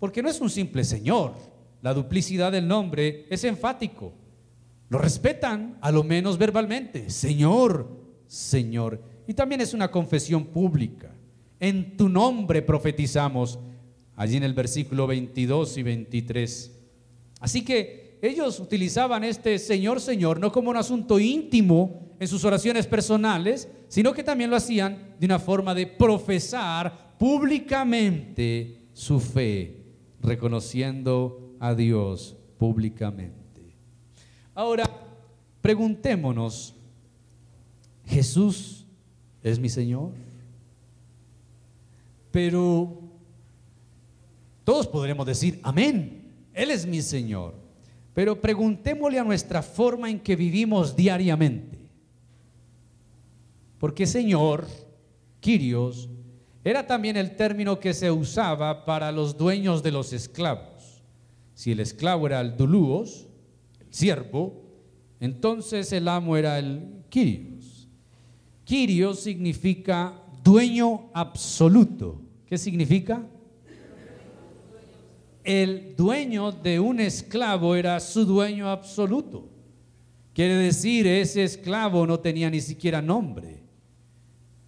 porque 0.00 0.24
no 0.24 0.28
es 0.28 0.40
un 0.40 0.50
simple 0.50 0.82
Señor. 0.82 1.34
La 1.82 1.94
duplicidad 1.94 2.50
del 2.50 2.66
nombre 2.66 3.26
es 3.30 3.44
enfático. 3.44 4.12
Lo 4.88 4.98
respetan, 4.98 5.78
a 5.80 5.92
lo 5.92 6.02
menos 6.02 6.36
verbalmente. 6.36 7.08
Señor, 7.10 7.88
Señor. 8.26 9.00
Y 9.28 9.34
también 9.34 9.60
es 9.60 9.72
una 9.72 9.88
confesión 9.88 10.46
pública. 10.46 11.14
En 11.60 11.96
tu 11.96 12.08
nombre 12.08 12.60
profetizamos, 12.60 13.60
allí 14.16 14.36
en 14.36 14.42
el 14.42 14.54
versículo 14.54 15.06
22 15.06 15.78
y 15.78 15.82
23. 15.84 16.72
Así 17.38 17.64
que 17.64 18.07
ellos 18.20 18.58
utilizaban 18.60 19.24
este 19.24 19.58
Señor, 19.58 20.00
Señor, 20.00 20.40
no 20.40 20.50
como 20.52 20.70
un 20.70 20.76
asunto 20.76 21.18
íntimo 21.18 22.08
en 22.18 22.28
sus 22.28 22.44
oraciones 22.44 22.86
personales, 22.86 23.68
sino 23.88 24.12
que 24.12 24.24
también 24.24 24.50
lo 24.50 24.56
hacían 24.56 25.14
de 25.18 25.26
una 25.26 25.38
forma 25.38 25.74
de 25.74 25.86
profesar 25.86 27.16
públicamente 27.18 28.88
su 28.92 29.20
fe, 29.20 29.84
reconociendo 30.20 31.54
a 31.60 31.74
Dios 31.74 32.36
públicamente. 32.58 33.76
Ahora, 34.54 34.90
preguntémonos, 35.60 36.74
¿Jesús 38.08 38.86
es 39.42 39.58
mi 39.58 39.68
Señor? 39.68 40.12
Pero 42.30 43.02
todos 44.64 44.86
podremos 44.86 45.26
decir, 45.26 45.60
amén, 45.62 46.32
Él 46.54 46.70
es 46.70 46.86
mi 46.86 47.02
Señor. 47.02 47.67
Pero 48.18 48.40
preguntémosle 48.40 49.20
a 49.20 49.22
nuestra 49.22 49.62
forma 49.62 50.10
en 50.10 50.18
que 50.18 50.34
vivimos 50.34 50.96
diariamente. 50.96 51.78
Porque 53.78 54.08
Señor, 54.08 54.66
Kyrios, 55.38 56.08
era 56.64 56.84
también 56.84 57.16
el 57.16 57.36
término 57.36 57.78
que 57.78 57.94
se 57.94 58.10
usaba 58.10 58.84
para 58.84 59.12
los 59.12 59.36
dueños 59.36 59.84
de 59.84 59.92
los 59.92 60.12
esclavos. 60.12 61.00
Si 61.54 61.70
el 61.70 61.78
esclavo 61.78 62.26
era 62.26 62.40
el 62.40 62.56
duluos, 62.56 63.28
el 63.78 63.94
siervo, 63.94 64.64
entonces 65.20 65.92
el 65.92 66.08
amo 66.08 66.36
era 66.36 66.58
el 66.58 67.04
Kyrios. 67.10 67.86
Kyrios 68.64 69.20
significa 69.20 70.24
dueño 70.42 71.08
absoluto. 71.14 72.20
¿Qué 72.46 72.58
significa? 72.58 73.24
El 75.48 75.96
dueño 75.96 76.52
de 76.52 76.78
un 76.78 77.00
esclavo 77.00 77.74
era 77.74 77.98
su 78.00 78.26
dueño 78.26 78.68
absoluto. 78.68 79.48
Quiere 80.34 80.52
decir, 80.56 81.06
ese 81.06 81.42
esclavo 81.42 82.06
no 82.06 82.20
tenía 82.20 82.50
ni 82.50 82.60
siquiera 82.60 83.00
nombre. 83.00 83.62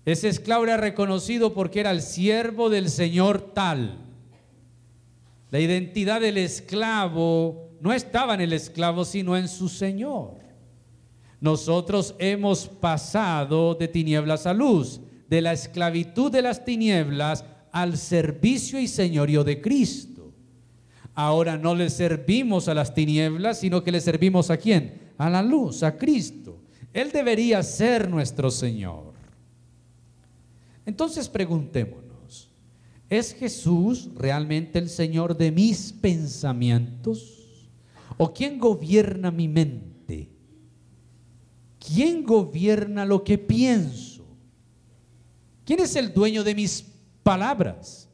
Ese 0.07 0.31
esclavo 0.31 0.65
era 0.65 0.79
reconocido 0.79 1.53
porque 1.53 1.81
era 1.81 1.91
el 1.91 2.01
siervo 2.01 2.71
del 2.71 2.89
Señor 2.89 3.53
tal. 3.53 3.99
La 5.51 5.61
identidad 5.61 6.23
del 6.23 6.39
esclavo 6.39 7.73
no 7.83 7.93
estaba 7.93 8.33
en 8.33 8.41
el 8.41 8.55
esclavo, 8.55 9.05
sino 9.05 9.37
en 9.37 9.49
su 9.49 9.69
Señor. 9.69 10.39
Nosotros 11.43 12.15
hemos 12.19 12.67
pasado 12.67 13.75
de 13.75 13.87
tinieblas 13.87 14.47
a 14.47 14.55
luz, 14.55 15.03
de 15.29 15.43
la 15.43 15.53
esclavitud 15.53 16.33
de 16.33 16.41
las 16.41 16.65
tinieblas 16.65 17.45
al 17.71 17.99
servicio 17.99 18.81
y 18.81 18.89
señorío 18.89 19.45
de 19.45 19.61
Cristo. 19.61 20.10
Ahora 21.15 21.57
no 21.57 21.75
le 21.75 21.91
servimos 21.91 22.69
a 22.69 22.75
las 22.75 22.95
tinieblas, 22.95 23.61
sino 23.61 23.83
que 23.83 23.93
le 23.93 24.01
servimos 24.01 24.51
a 24.51 24.57
quién? 24.57 25.13
A 25.19 25.29
la 25.29 25.43
luz, 25.43 25.83
a 25.83 25.97
Cristo. 25.97 26.61
Él 26.93 27.11
debería 27.13 27.63
ser 27.63 28.09
nuestro 28.09 28.51
Señor. 28.51 29.13
Entonces 30.87 31.29
preguntémonos, 31.29 32.51
¿es 33.09 33.35
Jesús 33.35 34.11
realmente 34.17 34.79
el 34.79 34.89
Señor 34.89 35.37
de 35.37 35.53
mis 35.53 35.93
pensamientos? 35.93 37.69
¿O 38.17 38.33
quién 38.33 38.59
gobierna 38.59 39.31
mi 39.31 39.49
mente? 39.49 40.29
¿Quién 41.79 42.25
gobierna 42.25 43.05
lo 43.05 43.25
que 43.25 43.39
pienso? 43.39 44.25
¿Quién 45.65 45.81
es 45.81 45.97
el 45.97 46.13
dueño 46.13 46.45
de 46.45 46.55
mis 46.55 46.85
palabras? 47.23 48.09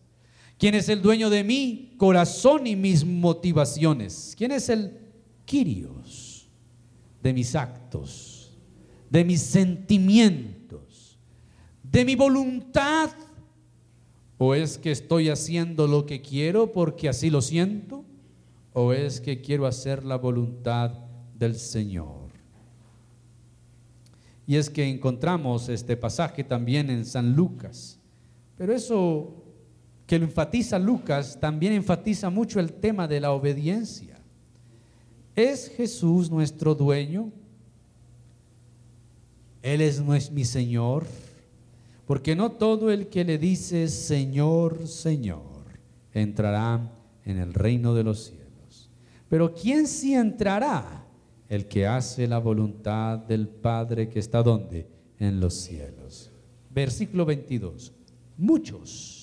¿Quién 0.59 0.75
es 0.75 0.89
el 0.89 1.03
dueño 1.03 1.31
de 1.31 1.43
mi 1.45 1.86
corazón 1.97 2.67
y 2.67 2.77
mis 2.77 3.05
motivaciones? 3.05 4.35
¿Quién 4.37 4.53
es 4.53 4.69
el 4.69 4.99
Kyrios 5.45 6.49
de 7.23 7.33
mis 7.33 7.55
actos, 7.55 8.57
de 9.11 9.25
mis 9.25 9.43
sentimientos? 9.43 10.57
de 11.97 12.05
mi 12.05 12.15
voluntad? 12.15 13.11
¿O 14.39 14.55
es 14.55 14.77
que 14.77 14.91
estoy 14.91 15.31
haciendo 15.31 15.87
lo 15.87 16.05
que 16.05 16.21
quiero 16.21 16.71
porque 16.73 17.09
así 17.09 17.31
lo 17.31 17.41
siento? 17.41 18.05
¿O 18.75 18.93
es 18.93 19.21
que 19.21 19.41
quiero 19.41 19.67
hacer 19.67 20.05
la 20.05 20.17
voluntad 20.17 20.91
del 21.39 21.55
Señor? 21.55 22.27
Y 24.47 24.57
es 24.57 24.69
que 24.69 24.87
encontramos 24.89 25.71
este 25.71 25.97
pasaje 25.97 26.45
también 26.45 26.91
en 26.91 27.07
San 27.07 27.35
Lucas. 27.35 27.99
Pero 28.59 28.75
eso 28.75 29.46
que 30.07 30.19
lo 30.19 30.25
enfatiza 30.25 30.79
Lucas 30.79 31.39
también 31.41 31.73
enfatiza 31.73 32.31
mucho 32.31 32.61
el 32.61 32.73
tema 32.73 33.09
de 33.09 33.21
la 33.21 33.33
obediencia. 33.33 34.19
¿Es 35.35 35.69
Jesús 35.69 36.31
nuestro 36.31 36.75
dueño? 36.75 37.33
¿Él 39.63 39.81
es 39.81 40.01
mi 40.31 40.45
Señor? 40.45 41.07
Porque 42.07 42.37
no 42.37 42.53
todo 42.53 42.91
el 42.91 43.09
que 43.09 43.25
le 43.25 43.37
dice 43.37 43.89
Señor, 43.89 44.87
Señor, 44.87 45.65
entrará 46.15 46.93
en 47.25 47.39
el 47.39 47.53
reino 47.53 47.93
de 47.95 48.05
los 48.05 48.27
cielos. 48.27 48.89
Pero 49.29 49.53
¿quién 49.53 49.89
sí 49.89 50.15
entrará? 50.15 51.05
El 51.49 51.67
que 51.67 51.87
hace 51.87 52.29
la 52.29 52.39
voluntad 52.39 53.19
del 53.19 53.49
Padre 53.49 54.09
que 54.09 54.21
está 54.21 54.43
donde? 54.43 54.87
En 55.19 55.41
los 55.41 55.55
cielos. 55.55 56.31
Versículo 56.71 57.25
22. 57.25 57.93
Muchos, 58.37 59.16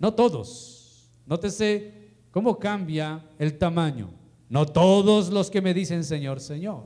no 0.00 0.14
todos. 0.14 1.08
Nótese 1.26 1.92
cómo 2.32 2.58
cambia 2.58 3.24
el 3.38 3.56
tamaño. 3.56 4.10
No 4.48 4.66
todos 4.66 5.28
los 5.28 5.48
que 5.48 5.60
me 5.60 5.72
dicen 5.72 6.02
Señor, 6.02 6.40
Señor. 6.40 6.82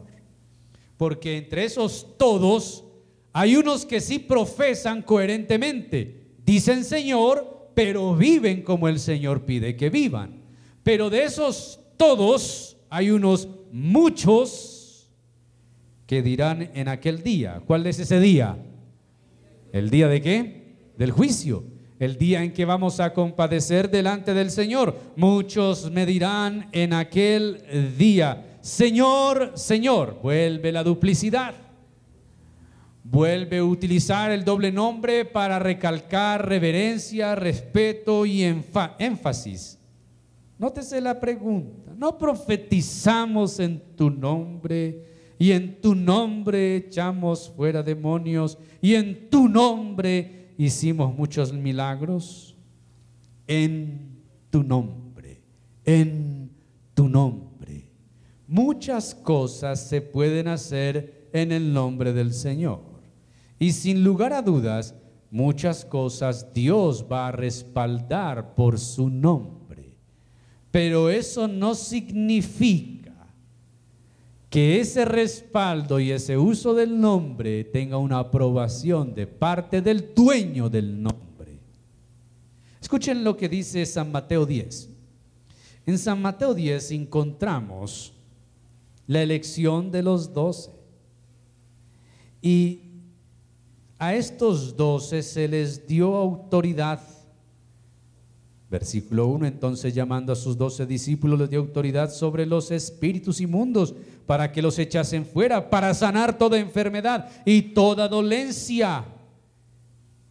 Porque 0.99 1.39
entre 1.39 1.65
esos 1.65 2.19
todos 2.19 2.85
hay 3.33 3.57
unos 3.57 3.87
que 3.87 4.01
sí 4.01 4.19
profesan 4.19 5.03
coherentemente, 5.03 6.35
dicen 6.45 6.85
Señor, 6.85 7.71
pero 7.75 8.15
viven 8.15 8.63
como 8.63 8.89
el 8.89 9.01
Señor 9.01 9.45
pide 9.45 9.77
que 9.77 9.91
vivan. 9.91 10.43
Pero 10.83 11.09
de 11.09 11.25
esos 11.25 11.81
todos 11.97 12.77
hay 12.91 13.11
unos 13.11 13.49
muchos 13.73 15.09
que 16.07 16.23
dirán 16.23 16.71
en 16.75 16.89
aquel 16.89 17.23
día. 17.23 17.63
¿Cuál 17.67 17.87
es 17.87 17.99
ese 17.99 18.21
día? 18.21 18.59
¿El 19.73 19.91
día 19.91 20.09
de 20.09 20.21
qué? 20.21 20.77
Del 20.99 21.11
juicio. 21.11 21.74
El 21.99 22.19
día 22.19 22.43
en 22.43 22.53
que 22.53 22.65
vamos 22.65 22.99
a 22.99 23.13
compadecer 23.13 23.89
delante 23.91 24.35
del 24.35 24.51
Señor. 24.51 24.99
Muchos 25.17 25.91
me 25.93 26.05
dirán 26.05 26.69
en 26.73 26.93
aquel 26.93 27.97
día, 27.97 28.59
Señor, 28.61 29.53
Señor, 29.55 30.19
vuelve 30.23 30.73
la 30.73 30.83
duplicidad. 30.83 31.55
Vuelve 33.05 33.59
a 33.59 33.65
utilizar 33.65 34.33
el 34.33 34.45
doble 34.45 34.73
nombre 34.73 35.25
para 35.25 35.59
recalcar 35.59 36.49
reverencia, 36.49 37.35
respeto 37.35 38.25
y 38.25 38.43
énfasis. 38.43 39.79
Nótese 40.59 41.01
la 41.01 41.21
pregunta. 41.21 41.93
¿No 41.97 42.17
profetizamos 42.17 43.61
en 43.61 43.81
tu 43.95 44.11
nombre 44.11 45.05
y 45.39 45.53
en 45.53 45.81
tu 45.81 45.95
nombre 45.95 46.77
echamos 46.77 47.53
fuera 47.55 47.83
demonios 47.83 48.59
y 48.81 48.95
en 48.95 49.29
tu 49.29 49.49
nombre 49.49 50.44
hicimos 50.57 51.15
muchos 51.17 51.53
milagros? 51.53 52.57
En 53.47 54.21
tu 54.51 54.63
nombre, 54.63 55.43
en 55.85 56.51
tu 56.95 57.09
nombre. 57.09 57.89
Muchas 58.47 59.15
cosas 59.15 59.89
se 59.89 60.01
pueden 60.01 60.49
hacer 60.49 61.29
en 61.33 61.53
el 61.53 61.73
nombre 61.73 62.13
del 62.13 62.33
Señor. 62.33 62.81
Y 63.59 63.73
sin 63.73 64.05
lugar 64.05 64.33
a 64.33 64.43
dudas, 64.43 64.95
muchas 65.31 65.85
cosas 65.85 66.53
Dios 66.55 67.07
va 67.11 67.29
a 67.29 67.33
respaldar 67.33 68.55
por 68.55 68.79
su 68.79 69.11
nombre. 69.11 69.97
Pero 70.71 71.11
eso 71.11 71.49
no 71.49 71.75
significa 71.75 72.94
que 74.55 74.79
ese 74.79 75.05
respaldo 75.05 75.99
y 75.99 76.13
ese 76.13 76.39
uso 76.39 76.75
del 76.75 77.01
nombre 77.01 77.65
tenga 77.65 77.97
una 77.97 78.21
aprobación 78.21 79.13
de 79.13 79.27
parte 79.27 79.83
del 79.83 80.15
dueño 80.15 80.71
del 80.71 81.03
nombre. 81.03 81.59
Escuchen 82.81 83.25
lo 83.25 83.37
que 83.37 83.49
dice 83.49 83.85
San 83.85 84.13
Mateo 84.13 84.47
10. 84.47 84.91
En 85.87 85.99
San 85.99 86.23
Mateo 86.23 86.55
10 86.55 86.93
encontramos 86.93 88.13
la 89.09 89.23
elección 89.23 89.91
de 89.91 90.05
los 90.05 90.33
doce. 90.33 90.71
Y 92.41 92.93
a 93.99 94.15
estos 94.15 94.77
doce 94.77 95.25
se 95.25 95.49
les 95.49 95.85
dio 95.85 96.15
autoridad 96.15 97.01
Versículo 98.75 99.29
1, 99.29 99.47
entonces 99.47 99.95
llamando 99.95 100.33
a 100.33 100.35
sus 100.35 100.59
doce 100.59 100.85
discípulos 100.85 101.39
les 101.39 101.49
dio 101.49 101.61
autoridad 101.61 102.11
sobre 102.11 102.45
los 102.45 102.73
espíritus 102.73 103.41
inmundos 103.41 103.95
para 104.27 104.51
que 104.51 104.61
los 104.61 104.81
echasen 104.81 105.25
fuera, 105.25 105.71
para 105.71 105.95
sanar 105.95 106.37
toda 106.37 106.59
enfermedad 106.59 107.31
y 107.45 107.63
toda 107.63 108.09
dolencia. 108.09 109.05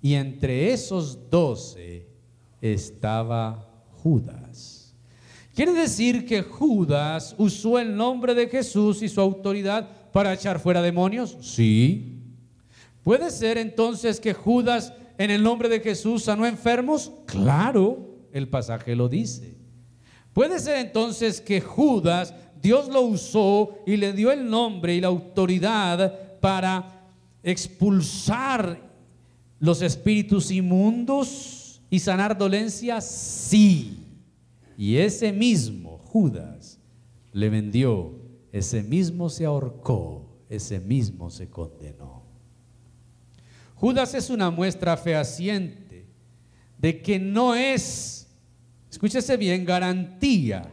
Y 0.02 0.16
entre 0.16 0.74
esos 0.74 1.30
doce 1.30 2.06
estaba 2.60 3.66
Judas. 4.04 4.94
Quiere 5.56 5.72
decir 5.72 6.26
que 6.26 6.42
Judas 6.42 7.36
usó 7.38 7.80
el 7.80 7.96
nombre 7.96 8.36
de 8.36 8.50
Jesús 8.50 9.02
y 9.04 9.08
su 9.08 9.22
autoridad 9.22 9.90
para 10.12 10.34
echar 10.34 10.60
fuera 10.60 10.82
demonios. 10.82 11.38
Sí. 11.40 12.20
¿Puede 13.04 13.32
ser 13.32 13.58
entonces 13.58 14.20
que 14.20 14.34
Judas 14.34 14.92
en 15.18 15.32
el 15.32 15.42
nombre 15.42 15.70
de 15.70 15.80
Jesús 15.80 16.24
sanó 16.24 16.46
enfermos? 16.46 17.10
Claro 17.26 18.12
el 18.34 18.50
pasaje 18.50 18.96
lo 18.96 19.08
dice. 19.08 19.56
Puede 20.34 20.60
ser 20.60 20.86
entonces 20.86 21.40
que 21.40 21.62
Judas, 21.62 22.34
Dios 22.62 22.90
lo 22.90 23.02
usó 23.02 23.78
y 23.86 23.96
le 23.96 24.12
dio 24.12 24.32
el 24.32 24.50
nombre 24.50 24.96
y 24.96 25.02
la 25.02 25.08
autoridad 25.08 26.40
para 26.40 27.12
expulsar 27.44 28.82
los 29.60 29.82
espíritus 29.82 30.50
inmundos 30.52 31.82
y 31.90 32.00
sanar 32.00 32.38
dolencias, 32.38 33.06
sí. 33.06 34.00
Y 34.78 34.98
ese 34.98 35.32
mismo 35.32 36.00
Judas 36.00 36.80
le 37.32 37.50
vendió, 37.50 38.20
ese 38.52 38.82
mismo 38.82 39.30
se 39.30 39.46
ahorcó, 39.46 40.28
ese 40.50 40.80
mismo 40.80 41.30
se 41.30 41.50
condenó. 41.50 42.24
Judas 43.76 44.14
es 44.16 44.30
una 44.30 44.50
muestra 44.50 44.98
fehaciente 44.98 46.08
de 46.78 47.02
que 47.02 47.20
no 47.20 47.56
es 47.56 48.23
escúchese 48.94 49.38
bien, 49.38 49.66
garantía. 49.66 50.72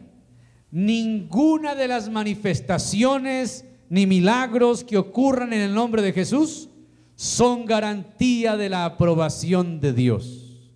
Ninguna 0.71 1.75
de 1.75 1.89
las 1.89 2.11
manifestaciones 2.11 3.65
ni 3.89 4.07
milagros 4.07 4.85
que 4.85 4.99
ocurran 4.99 5.55
en 5.55 5.63
el 5.63 5.75
nombre 5.75 6.03
de 6.03 6.13
Jesús 6.13 6.69
son 7.17 7.65
garantía 7.65 8.59
de 8.59 8.69
la 8.69 8.85
aprobación 8.85 9.81
de 9.81 9.95
Dios. 9.95 10.71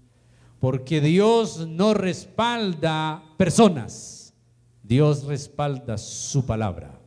Porque 0.59 1.03
Dios 1.03 1.69
no 1.69 1.93
respalda 1.93 3.23
personas, 3.37 4.33
Dios 4.83 5.25
respalda 5.25 5.99
su 5.99 6.47
palabra. 6.47 6.99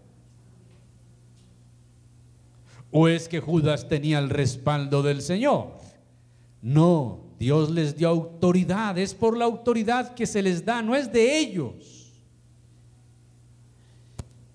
¿O 2.91 3.07
es 3.07 3.27
que 3.27 3.39
Judas 3.39 3.87
tenía 3.87 4.19
el 4.19 4.29
respaldo 4.29 5.01
del 5.01 5.23
Señor? 5.23 5.71
No, 6.61 7.26
Dios 7.39 7.69
les 7.69 7.95
dio 7.95 8.09
autoridad, 8.09 8.97
es 8.97 9.13
por 9.13 9.37
la 9.37 9.45
autoridad 9.45 10.15
que 10.15 10.25
se 10.25 10.41
les 10.41 10.65
da, 10.65 10.81
no 10.81 10.95
es 10.95 11.11
de 11.11 11.39
ellos. 11.39 12.11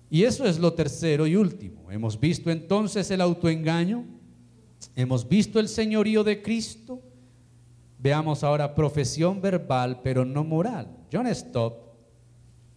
Y 0.09 0.25
eso 0.25 0.45
es 0.45 0.59
lo 0.59 0.73
tercero 0.73 1.25
y 1.25 1.35
último. 1.35 1.89
Hemos 1.89 2.19
visto 2.19 2.51
entonces 2.51 3.09
el 3.09 3.21
autoengaño, 3.21 4.05
hemos 4.95 5.27
visto 5.27 5.59
el 5.59 5.67
señorío 5.67 6.23
de 6.23 6.41
Cristo. 6.41 7.01
Veamos 7.97 8.43
ahora 8.43 8.75
profesión 8.75 9.41
verbal, 9.41 10.01
pero 10.03 10.25
no 10.25 10.43
moral. 10.43 10.87
John 11.11 11.33
Stott 11.33 11.95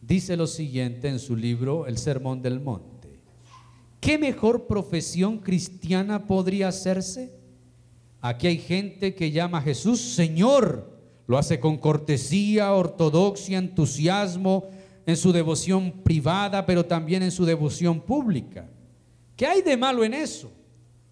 dice 0.01 0.37
lo 0.37 0.47
siguiente 0.47 1.09
en 1.09 1.19
su 1.19 1.37
libro 1.37 1.87
El 1.87 1.99
Sermón 1.99 2.41
del 2.41 2.61
Monte. 2.61 3.21
¿Qué 4.01 4.19
mejor 4.19 4.67
profesión 4.67 5.39
cristiana 5.39 6.27
podría 6.27 6.69
hacerse? 6.69 7.36
Aquí 8.29 8.49
hay 8.49 8.59
gente 8.59 9.15
que 9.15 9.31
llama 9.31 9.59
a 9.59 9.63
Jesús 9.63 10.01
Señor. 10.01 10.91
Lo 11.29 11.39
hace 11.39 11.61
con 11.61 11.77
cortesía, 11.77 12.73
ortodoxia, 12.73 13.59
entusiasmo, 13.59 14.65
en 15.07 15.17
su 15.17 15.31
devoción 15.31 16.03
privada, 16.03 16.67
pero 16.67 16.85
también 16.85 17.23
en 17.23 17.31
su 17.31 17.45
devoción 17.45 18.01
pública. 18.01 18.69
¿Qué 19.37 19.47
hay 19.47 19.63
de 19.63 19.77
malo 19.77 20.03
en 20.03 20.13
eso? 20.13 20.51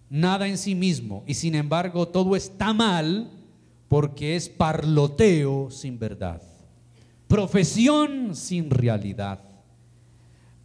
Nada 0.09 0.45
en 0.45 0.57
sí 0.57 0.75
mismo. 0.75 1.23
Y 1.25 1.35
sin 1.35 1.55
embargo, 1.55 2.05
todo 2.05 2.35
está 2.35 2.73
mal 2.73 3.31
porque 3.87 4.35
es 4.35 4.49
parloteo 4.49 5.71
sin 5.71 5.97
verdad. 5.97 6.41
Profesión 7.29 8.35
sin 8.35 8.69
realidad. 8.69 9.39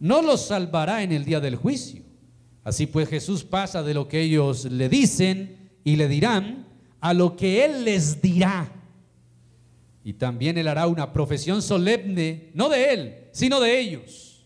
No 0.01 0.21
los 0.21 0.47
salvará 0.47 1.01
en 1.01 1.13
el 1.13 1.23
día 1.23 1.39
del 1.39 1.55
juicio. 1.55 2.03
Así 2.65 2.87
pues 2.87 3.07
Jesús 3.07 3.45
pasa 3.45 3.83
de 3.83 3.93
lo 3.93 4.09
que 4.09 4.19
ellos 4.19 4.65
le 4.65 4.89
dicen 4.89 5.60
y 5.83 5.95
le 5.95 6.07
dirán 6.07 6.67
a 6.99 7.13
lo 7.13 7.35
que 7.35 7.65
Él 7.65 7.85
les 7.85 8.21
dirá. 8.21 8.71
Y 10.03 10.13
también 10.13 10.57
Él 10.57 10.67
hará 10.67 10.87
una 10.87 11.11
profesión 11.13 11.61
solemne, 11.61 12.49
no 12.53 12.69
de 12.69 12.93
Él, 12.93 13.15
sino 13.31 13.59
de 13.59 13.79
ellos. 13.79 14.45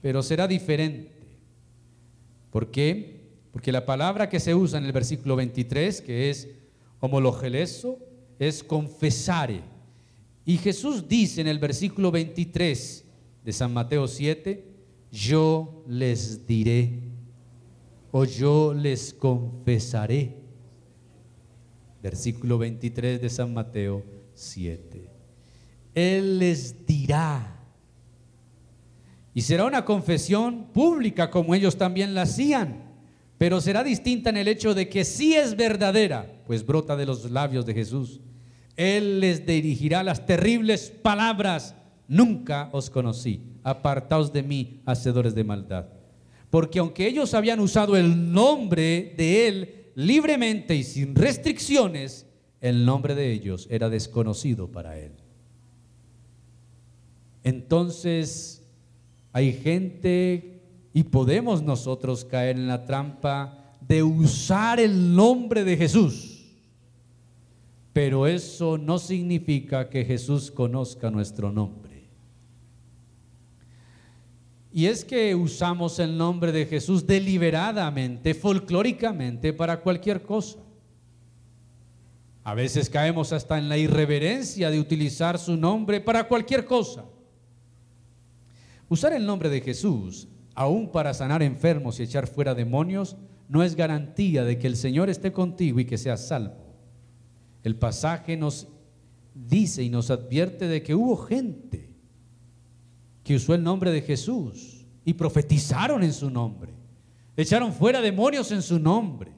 Pero 0.00 0.22
será 0.22 0.46
diferente. 0.46 1.12
¿Por 2.50 2.70
qué? 2.70 3.22
Porque 3.52 3.72
la 3.72 3.86
palabra 3.86 4.28
que 4.28 4.40
se 4.40 4.54
usa 4.54 4.78
en 4.78 4.84
el 4.84 4.92
versículo 4.92 5.36
23, 5.36 6.00
que 6.00 6.30
es 6.30 6.48
homologeleso, 7.00 7.98
es 8.38 8.62
confesare. 8.62 9.62
Y 10.44 10.58
Jesús 10.58 11.08
dice 11.08 11.40
en 11.40 11.46
el 11.46 11.58
versículo 11.58 12.10
23 12.10 13.04
de 13.44 13.52
San 13.52 13.72
Mateo 13.72 14.06
7, 14.06 14.64
yo 15.10 15.84
les 15.88 16.46
diré 16.46 17.13
o 18.16 18.24
yo 18.24 18.72
les 18.72 19.12
confesaré. 19.12 20.36
Versículo 22.00 22.58
23 22.58 23.20
de 23.20 23.28
San 23.28 23.52
Mateo 23.52 24.04
7. 24.34 25.10
Él 25.96 26.38
les 26.38 26.86
dirá. 26.86 27.58
Y 29.34 29.40
será 29.40 29.64
una 29.64 29.84
confesión 29.84 30.66
pública 30.72 31.28
como 31.28 31.56
ellos 31.56 31.76
también 31.76 32.14
la 32.14 32.22
hacían, 32.22 32.84
pero 33.36 33.60
será 33.60 33.82
distinta 33.82 34.30
en 34.30 34.36
el 34.36 34.46
hecho 34.46 34.74
de 34.74 34.88
que 34.88 35.04
sí 35.04 35.34
es 35.34 35.56
verdadera, 35.56 36.40
pues 36.46 36.64
brota 36.64 36.94
de 36.94 37.06
los 37.06 37.28
labios 37.32 37.66
de 37.66 37.74
Jesús. 37.74 38.20
Él 38.76 39.18
les 39.18 39.44
dirigirá 39.44 40.04
las 40.04 40.24
terribles 40.24 40.88
palabras, 41.02 41.74
nunca 42.06 42.68
os 42.70 42.90
conocí, 42.90 43.42
apartaos 43.64 44.32
de 44.32 44.44
mí, 44.44 44.82
hacedores 44.86 45.34
de 45.34 45.42
maldad 45.42 45.93
porque 46.54 46.78
aunque 46.78 47.08
ellos 47.08 47.34
habían 47.34 47.58
usado 47.58 47.96
el 47.96 48.32
nombre 48.32 49.12
de 49.16 49.48
Él 49.48 49.86
libremente 49.96 50.76
y 50.76 50.84
sin 50.84 51.16
restricciones, 51.16 52.26
el 52.60 52.86
nombre 52.86 53.16
de 53.16 53.32
ellos 53.32 53.66
era 53.72 53.90
desconocido 53.90 54.70
para 54.70 54.96
él. 54.96 55.10
Entonces 57.42 58.64
hay 59.32 59.52
gente 59.52 60.62
y 60.92 61.02
podemos 61.02 61.60
nosotros 61.60 62.24
caer 62.24 62.54
en 62.54 62.68
la 62.68 62.84
trampa 62.84 63.74
de 63.80 64.04
usar 64.04 64.78
el 64.78 65.16
nombre 65.16 65.64
de 65.64 65.76
Jesús. 65.76 66.52
Pero 67.92 68.28
eso 68.28 68.78
no 68.78 69.00
significa 69.00 69.90
que 69.90 70.04
Jesús 70.04 70.52
conozca 70.52 71.10
nuestro 71.10 71.50
nombre. 71.50 71.83
Y 74.76 74.86
es 74.86 75.04
que 75.04 75.36
usamos 75.36 76.00
el 76.00 76.18
nombre 76.18 76.50
de 76.50 76.66
Jesús 76.66 77.06
deliberadamente, 77.06 78.34
folclóricamente, 78.34 79.52
para 79.52 79.80
cualquier 79.80 80.22
cosa. 80.22 80.58
A 82.42 82.54
veces 82.54 82.90
caemos 82.90 83.32
hasta 83.32 83.56
en 83.56 83.68
la 83.68 83.78
irreverencia 83.78 84.70
de 84.70 84.80
utilizar 84.80 85.38
su 85.38 85.56
nombre 85.56 86.00
para 86.00 86.26
cualquier 86.26 86.64
cosa. 86.64 87.04
Usar 88.88 89.12
el 89.12 89.24
nombre 89.24 89.48
de 89.48 89.60
Jesús, 89.60 90.26
aún 90.56 90.90
para 90.90 91.14
sanar 91.14 91.44
enfermos 91.44 92.00
y 92.00 92.02
echar 92.02 92.26
fuera 92.26 92.52
demonios, 92.52 93.16
no 93.48 93.62
es 93.62 93.76
garantía 93.76 94.42
de 94.42 94.58
que 94.58 94.66
el 94.66 94.76
Señor 94.76 95.08
esté 95.08 95.30
contigo 95.30 95.78
y 95.78 95.84
que 95.84 95.98
seas 95.98 96.26
salvo. 96.26 96.56
El 97.62 97.76
pasaje 97.76 98.36
nos 98.36 98.66
dice 99.36 99.84
y 99.84 99.88
nos 99.88 100.10
advierte 100.10 100.66
de 100.66 100.82
que 100.82 100.96
hubo 100.96 101.16
gente 101.16 101.93
que 103.24 103.34
usó 103.34 103.54
el 103.54 103.62
nombre 103.62 103.90
de 103.90 104.02
Jesús 104.02 104.84
y 105.04 105.14
profetizaron 105.14 106.02
en 106.04 106.12
su 106.12 106.30
nombre, 106.30 106.74
echaron 107.36 107.72
fuera 107.72 108.00
demonios 108.00 108.52
en 108.52 108.62
su 108.62 108.78
nombre, 108.78 109.32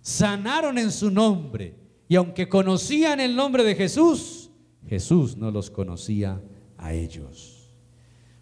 sanaron 0.00 0.78
en 0.78 0.90
su 0.90 1.10
nombre 1.10 1.74
y 2.08 2.16
aunque 2.16 2.48
conocían 2.48 3.20
el 3.20 3.36
nombre 3.36 3.62
de 3.62 3.76
Jesús, 3.76 4.50
Jesús 4.88 5.36
no 5.36 5.50
los 5.50 5.70
conocía 5.70 6.42
a 6.78 6.94
ellos. 6.94 7.76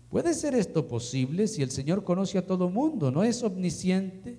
¿Puede 0.08 0.32
ser 0.32 0.54
esto 0.54 0.88
posible 0.88 1.48
si 1.48 1.62
el 1.62 1.70
Señor 1.70 2.02
conoce 2.04 2.38
a 2.38 2.46
todo 2.46 2.70
mundo? 2.70 3.10
¿No 3.10 3.24
es 3.24 3.42
omnisciente? 3.42 4.38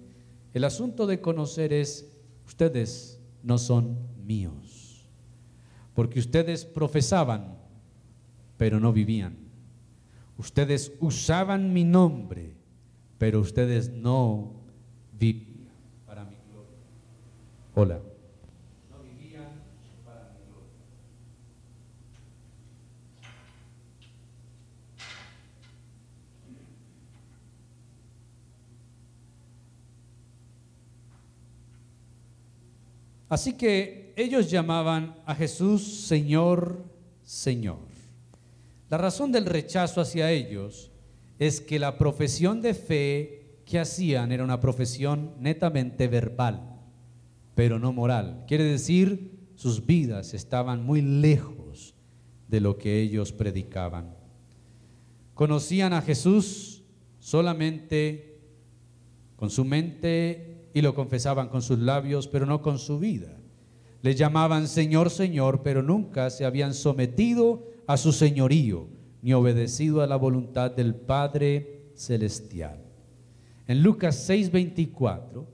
El 0.54 0.64
asunto 0.64 1.06
de 1.06 1.22
conocer 1.22 1.74
es, 1.74 2.10
ustedes 2.48 3.20
no 3.44 3.60
son 3.60 3.98
míos, 4.26 5.08
porque 5.94 6.20
ustedes 6.20 6.66
profesaban, 6.66 7.60
pero 8.58 8.80
no 8.80 8.92
vivían. 8.92 9.49
Ustedes 10.40 10.94
usaban 11.02 11.74
mi 11.74 11.84
nombre, 11.84 12.54
pero 13.18 13.42
ustedes 13.42 13.90
no 13.90 14.54
vivían 15.12 15.68
para 16.06 16.24
mi 16.24 16.38
gloria. 16.50 16.78
Hola. 17.76 18.00
Así 33.28 33.54
que 33.54 34.14
ellos 34.16 34.50
llamaban 34.50 35.18
a 35.26 35.36
Jesús 35.36 36.06
Señor, 36.08 36.86
Señor. 37.26 37.89
La 38.90 38.98
razón 38.98 39.32
del 39.32 39.46
rechazo 39.46 40.02
hacia 40.02 40.32
ellos 40.32 40.92
es 41.38 41.62
que 41.62 41.78
la 41.78 41.98
profesión 41.98 42.62
de 42.62 42.74
fe 42.74 43.62
que 43.66 43.80
hacían 43.80 44.32
era 44.32 44.44
una 44.44 44.60
profesión 44.60 45.36
netamente 45.40 46.08
verbal, 46.08 46.82
pero 47.54 47.78
no 47.78 47.94
moral. 47.94 48.46
Quiere 48.48 48.64
decir, 48.64 49.52
sus 49.56 49.86
vidas 49.86 50.34
estaban 50.34 50.84
muy 50.84 51.02
lejos 51.02 51.94
de 52.48 52.62
lo 52.62 52.80
que 52.80 53.00
ellos 53.00 53.32
predicaban. 53.32 54.16
Conocían 55.36 55.94
a 55.94 56.02
Jesús 56.02 56.84
solamente 57.20 58.40
con 59.36 59.52
su 59.52 59.66
mente 59.66 60.70
y 60.74 60.82
lo 60.82 60.96
confesaban 60.96 61.50
con 61.50 61.62
sus 61.62 61.78
labios, 61.78 62.28
pero 62.28 62.48
no 62.48 62.64
con 62.64 62.80
su 62.80 62.98
vida. 62.98 63.38
Le 64.02 64.16
llamaban 64.16 64.68
Señor, 64.68 65.12
Señor, 65.12 65.62
pero 65.62 65.84
nunca 65.84 66.30
se 66.32 66.44
habían 66.44 66.74
sometido 66.74 67.69
a 67.90 67.98
su 67.98 68.12
señorío, 68.12 68.88
ni 69.24 69.34
obedecido 69.34 70.04
a 70.04 70.06
la 70.06 70.16
voluntad 70.16 70.70
del 70.70 70.94
Padre 70.94 71.90
Celestial. 71.96 72.78
En 73.66 73.82
Lucas 73.82 74.30
6:24, 74.30 75.48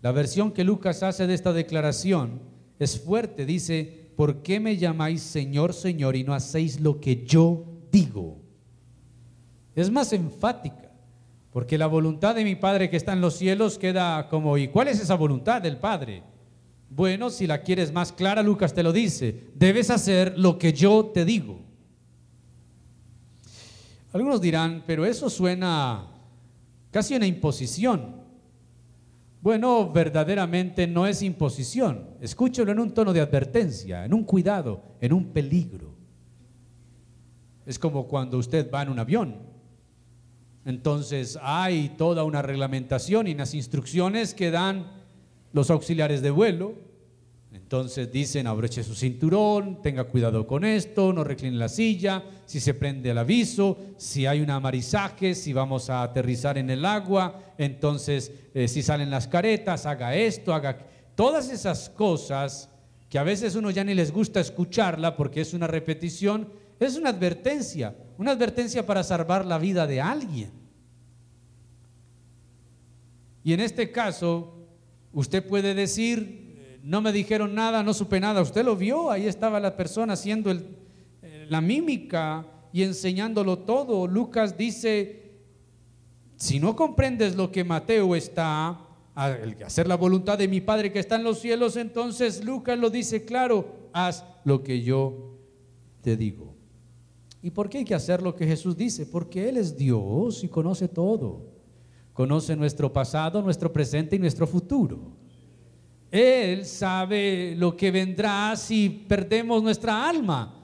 la 0.00 0.10
versión 0.10 0.52
que 0.52 0.64
Lucas 0.64 1.02
hace 1.02 1.26
de 1.26 1.34
esta 1.34 1.52
declaración 1.52 2.40
es 2.78 2.98
fuerte. 2.98 3.44
Dice, 3.44 4.10
¿por 4.16 4.42
qué 4.42 4.58
me 4.58 4.78
llamáis 4.78 5.20
Señor, 5.20 5.74
Señor 5.74 6.16
y 6.16 6.24
no 6.24 6.32
hacéis 6.32 6.80
lo 6.80 6.98
que 6.98 7.26
yo 7.26 7.66
digo? 7.90 8.38
Es 9.74 9.90
más 9.90 10.14
enfática. 10.14 10.90
Porque 11.50 11.76
la 11.76 11.88
voluntad 11.88 12.34
de 12.34 12.44
mi 12.44 12.56
Padre 12.56 12.88
que 12.88 12.96
está 12.96 13.12
en 13.12 13.20
los 13.20 13.34
cielos 13.34 13.78
queda 13.78 14.30
como, 14.30 14.56
¿y 14.56 14.68
cuál 14.68 14.88
es 14.88 14.98
esa 14.98 15.14
voluntad 15.14 15.60
del 15.60 15.76
Padre? 15.76 16.22
Bueno, 16.88 17.28
si 17.28 17.46
la 17.46 17.60
quieres 17.60 17.92
más 17.92 18.12
clara, 18.12 18.42
Lucas 18.42 18.72
te 18.72 18.82
lo 18.82 18.94
dice, 18.94 19.50
debes 19.54 19.90
hacer 19.90 20.38
lo 20.38 20.58
que 20.58 20.72
yo 20.72 21.10
te 21.12 21.26
digo. 21.26 21.70
Algunos 24.12 24.40
dirán, 24.40 24.84
pero 24.86 25.04
eso 25.06 25.30
suena 25.30 26.06
casi 26.90 27.14
una 27.14 27.26
imposición. 27.26 28.22
Bueno, 29.40 29.90
verdaderamente 29.90 30.86
no 30.86 31.06
es 31.06 31.22
imposición. 31.22 32.10
Escúchelo 32.20 32.70
en 32.72 32.78
un 32.78 32.92
tono 32.92 33.12
de 33.12 33.20
advertencia, 33.20 34.04
en 34.04 34.14
un 34.14 34.24
cuidado, 34.24 34.82
en 35.00 35.12
un 35.12 35.32
peligro. 35.32 35.94
Es 37.66 37.78
como 37.78 38.06
cuando 38.06 38.38
usted 38.38 38.70
va 38.70 38.82
en 38.82 38.90
un 38.90 38.98
avión 38.98 39.52
entonces 40.64 41.38
hay 41.42 41.90
toda 41.90 42.24
una 42.24 42.42
reglamentación 42.42 43.26
y 43.26 43.32
unas 43.32 43.54
instrucciones 43.54 44.34
que 44.34 44.50
dan 44.50 44.86
los 45.52 45.70
auxiliares 45.70 46.22
de 46.22 46.30
vuelo. 46.30 46.74
Entonces 47.54 48.10
dicen, 48.10 48.46
abroche 48.46 48.82
su 48.82 48.94
cinturón, 48.94 49.82
tenga 49.82 50.04
cuidado 50.04 50.46
con 50.46 50.64
esto, 50.64 51.12
no 51.12 51.22
recline 51.22 51.58
la 51.58 51.68
silla, 51.68 52.22
si 52.46 52.60
se 52.60 52.72
prende 52.72 53.10
el 53.10 53.18
aviso, 53.18 53.76
si 53.98 54.24
hay 54.24 54.40
un 54.40 54.48
amarizaje, 54.48 55.34
si 55.34 55.52
vamos 55.52 55.90
a 55.90 56.02
aterrizar 56.02 56.56
en 56.56 56.70
el 56.70 56.84
agua, 56.86 57.54
entonces 57.58 58.32
eh, 58.54 58.68
si 58.68 58.82
salen 58.82 59.10
las 59.10 59.28
caretas, 59.28 59.84
haga 59.84 60.14
esto, 60.14 60.54
haga... 60.54 60.78
Todas 61.14 61.50
esas 61.50 61.90
cosas 61.90 62.70
que 63.10 63.18
a 63.18 63.22
veces 63.22 63.54
uno 63.54 63.70
ya 63.70 63.84
ni 63.84 63.92
les 63.92 64.12
gusta 64.12 64.40
escucharla 64.40 65.14
porque 65.14 65.42
es 65.42 65.52
una 65.52 65.66
repetición, 65.66 66.48
es 66.80 66.96
una 66.96 67.10
advertencia, 67.10 67.94
una 68.16 68.30
advertencia 68.30 68.86
para 68.86 69.02
salvar 69.02 69.44
la 69.44 69.58
vida 69.58 69.86
de 69.86 70.00
alguien. 70.00 70.50
Y 73.44 73.52
en 73.52 73.60
este 73.60 73.92
caso, 73.92 74.54
usted 75.12 75.46
puede 75.46 75.74
decir, 75.74 76.41
no 76.82 77.00
me 77.00 77.12
dijeron 77.12 77.54
nada, 77.54 77.82
no 77.82 77.94
supe 77.94 78.18
nada. 78.18 78.42
Usted 78.42 78.64
lo 78.64 78.76
vio, 78.76 79.10
ahí 79.10 79.26
estaba 79.26 79.60
la 79.60 79.76
persona 79.76 80.14
haciendo 80.14 80.50
eh, 80.50 81.46
la 81.48 81.60
mímica 81.60 82.46
y 82.72 82.82
enseñándolo 82.82 83.60
todo. 83.60 84.06
Lucas 84.06 84.58
dice, 84.58 85.32
si 86.36 86.58
no 86.58 86.74
comprendes 86.74 87.36
lo 87.36 87.52
que 87.52 87.62
Mateo 87.62 88.16
está, 88.16 88.80
hacer 89.14 89.86
la 89.86 89.96
voluntad 89.96 90.38
de 90.38 90.48
mi 90.48 90.60
Padre 90.60 90.90
que 90.90 90.98
está 90.98 91.16
en 91.16 91.24
los 91.24 91.38
cielos, 91.38 91.76
entonces 91.76 92.44
Lucas 92.44 92.78
lo 92.78 92.90
dice 92.90 93.24
claro, 93.24 93.88
haz 93.92 94.24
lo 94.44 94.64
que 94.64 94.82
yo 94.82 95.38
te 96.00 96.16
digo. 96.16 96.52
¿Y 97.42 97.50
por 97.50 97.68
qué 97.68 97.78
hay 97.78 97.84
que 97.84 97.94
hacer 97.94 98.22
lo 98.22 98.34
que 98.34 98.46
Jesús 98.46 98.76
dice? 98.76 99.06
Porque 99.06 99.48
Él 99.48 99.56
es 99.56 99.76
Dios 99.76 100.42
y 100.42 100.48
conoce 100.48 100.88
todo. 100.88 101.52
Conoce 102.12 102.56
nuestro 102.56 102.92
pasado, 102.92 103.40
nuestro 103.42 103.72
presente 103.72 104.16
y 104.16 104.18
nuestro 104.18 104.46
futuro. 104.46 105.21
Él 106.12 106.64
sabe 106.64 107.54
lo 107.56 107.76
que 107.76 107.90
vendrá 107.90 108.54
si 108.54 108.88
perdemos 108.88 109.60
nuestra 109.62 110.08
alma. 110.08 110.54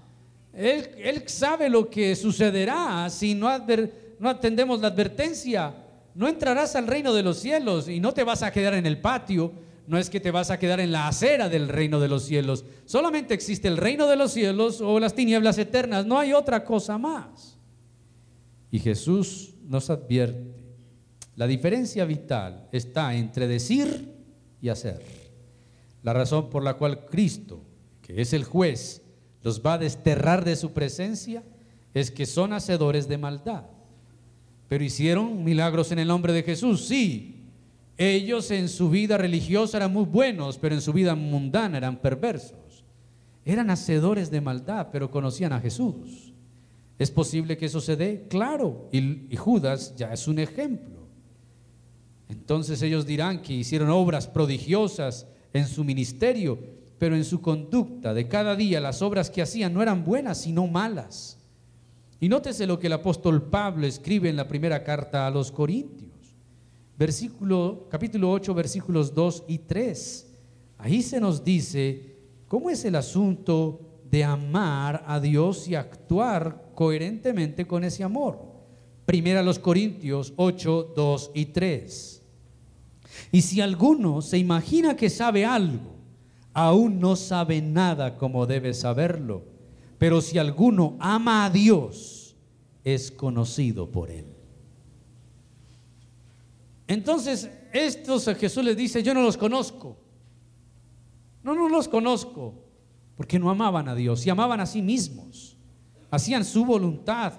Él, 0.52 1.24
sabe 1.26 1.68
lo 1.68 1.90
que 1.90 2.14
sucederá 2.14 3.10
si 3.10 3.34
no, 3.34 3.48
no 4.20 4.28
atendemos 4.28 4.80
la 4.80 4.88
advertencia. 4.88 5.74
No 6.14 6.28
entrarás 6.28 6.76
al 6.76 6.86
reino 6.86 7.12
de 7.12 7.24
los 7.24 7.38
cielos 7.38 7.88
y 7.88 7.98
no 7.98 8.14
te 8.14 8.22
vas 8.22 8.44
a 8.44 8.52
quedar 8.52 8.74
en 8.74 8.86
el 8.86 9.00
patio 9.00 9.52
no 9.88 9.96
es 9.96 10.10
que 10.10 10.20
te 10.20 10.30
vas 10.30 10.50
a 10.50 10.58
quedar 10.58 10.80
en 10.80 10.92
la 10.92 11.08
acera 11.08 11.48
del 11.48 11.66
reino 11.66 11.98
de 11.98 12.08
los 12.08 12.24
cielos. 12.24 12.62
Solamente 12.84 13.32
existe 13.32 13.68
el 13.68 13.78
reino 13.78 14.06
de 14.06 14.16
los 14.16 14.32
cielos 14.32 14.82
o 14.82 15.00
las 15.00 15.14
tinieblas 15.14 15.56
eternas. 15.56 16.04
No 16.04 16.18
hay 16.18 16.34
otra 16.34 16.62
cosa 16.62 16.98
más. 16.98 17.58
Y 18.70 18.80
Jesús 18.80 19.54
nos 19.66 19.88
advierte. 19.88 20.54
La 21.36 21.46
diferencia 21.46 22.04
vital 22.04 22.68
está 22.70 23.14
entre 23.14 23.48
decir 23.48 24.14
y 24.60 24.68
hacer. 24.68 25.17
La 26.02 26.12
razón 26.12 26.50
por 26.50 26.62
la 26.62 26.74
cual 26.74 27.06
Cristo, 27.06 27.60
que 28.02 28.20
es 28.20 28.32
el 28.32 28.44
juez, 28.44 29.02
los 29.42 29.62
va 29.64 29.74
a 29.74 29.78
desterrar 29.78 30.44
de 30.44 30.56
su 30.56 30.72
presencia 30.72 31.42
es 31.94 32.10
que 32.10 32.26
son 32.26 32.52
hacedores 32.52 33.08
de 33.08 33.18
maldad. 33.18 33.64
Pero 34.68 34.84
hicieron 34.84 35.44
milagros 35.44 35.92
en 35.92 35.98
el 35.98 36.08
nombre 36.08 36.32
de 36.32 36.42
Jesús, 36.42 36.86
sí, 36.86 37.46
ellos 37.96 38.50
en 38.50 38.68
su 38.68 38.90
vida 38.90 39.18
religiosa 39.18 39.78
eran 39.78 39.92
muy 39.92 40.04
buenos, 40.04 40.58
pero 40.58 40.74
en 40.74 40.80
su 40.80 40.92
vida 40.92 41.14
mundana 41.14 41.78
eran 41.78 42.00
perversos. 42.00 42.84
eran 43.44 43.70
hacedores 43.70 44.30
de 44.30 44.42
maldad, 44.42 44.88
pero 44.92 45.10
conocían 45.10 45.54
a 45.54 45.60
Jesús. 45.60 46.34
¿Es 46.98 47.10
posible 47.10 47.56
que 47.56 47.66
eso 47.66 47.80
se 47.80 47.96
dé? 47.96 48.26
Claro, 48.28 48.88
y, 48.92 49.32
y 49.32 49.36
Judas 49.36 49.94
ya 49.96 50.12
es 50.12 50.28
un 50.28 50.38
ejemplo. 50.38 51.08
Entonces 52.28 52.82
ellos 52.82 53.06
dirán 53.06 53.40
que 53.40 53.54
hicieron 53.54 53.88
obras 53.88 54.26
prodigiosas 54.28 55.26
en 55.52 55.66
su 55.66 55.84
ministerio, 55.84 56.58
pero 56.98 57.14
en 57.14 57.24
su 57.24 57.40
conducta 57.40 58.12
de 58.12 58.28
cada 58.28 58.56
día 58.56 58.80
las 58.80 59.02
obras 59.02 59.30
que 59.30 59.42
hacían 59.42 59.72
no 59.72 59.82
eran 59.82 60.04
buenas, 60.04 60.42
sino 60.42 60.66
malas. 60.66 61.38
Y 62.20 62.28
nótese 62.28 62.66
lo 62.66 62.78
que 62.78 62.88
el 62.88 62.94
apóstol 62.94 63.42
Pablo 63.42 63.86
escribe 63.86 64.28
en 64.28 64.36
la 64.36 64.48
primera 64.48 64.82
carta 64.82 65.26
a 65.26 65.30
los 65.30 65.52
Corintios, 65.52 66.08
capítulo 67.88 68.30
8, 68.32 68.54
versículos 68.54 69.14
2 69.14 69.44
y 69.46 69.58
3. 69.58 70.26
Ahí 70.78 71.02
se 71.02 71.20
nos 71.20 71.44
dice 71.44 72.16
cómo 72.48 72.70
es 72.70 72.84
el 72.84 72.96
asunto 72.96 73.80
de 74.10 74.24
amar 74.24 75.04
a 75.06 75.20
Dios 75.20 75.68
y 75.68 75.74
actuar 75.74 76.72
coherentemente 76.74 77.66
con 77.66 77.84
ese 77.84 78.02
amor. 78.02 78.40
Primera 79.04 79.40
a 79.40 79.42
los 79.42 79.58
Corintios 79.58 80.32
8, 80.36 80.92
2 80.96 81.30
y 81.34 81.46
3. 81.46 82.17
Y 83.32 83.42
si 83.42 83.60
alguno 83.60 84.22
se 84.22 84.38
imagina 84.38 84.96
que 84.96 85.10
sabe 85.10 85.44
algo, 85.44 85.96
aún 86.52 87.00
no 87.00 87.16
sabe 87.16 87.60
nada 87.60 88.16
como 88.16 88.46
debe 88.46 88.74
saberlo. 88.74 89.44
Pero 89.98 90.20
si 90.20 90.38
alguno 90.38 90.96
ama 91.00 91.44
a 91.44 91.50
Dios, 91.50 92.36
es 92.84 93.10
conocido 93.10 93.90
por 93.90 94.10
él. 94.10 94.26
Entonces, 96.86 97.50
estos 97.72 98.24
Jesús 98.36 98.64
les 98.64 98.76
dice, 98.76 99.02
yo 99.02 99.12
no 99.12 99.22
los 99.22 99.36
conozco. 99.36 99.98
No, 101.42 101.54
no 101.54 101.68
los 101.68 101.88
conozco, 101.88 102.54
porque 103.16 103.38
no 103.38 103.50
amaban 103.50 103.88
a 103.88 103.94
Dios 103.94 104.26
y 104.26 104.30
amaban 104.30 104.60
a 104.60 104.66
sí 104.66 104.82
mismos. 104.82 105.56
Hacían 106.10 106.44
su 106.44 106.64
voluntad, 106.64 107.34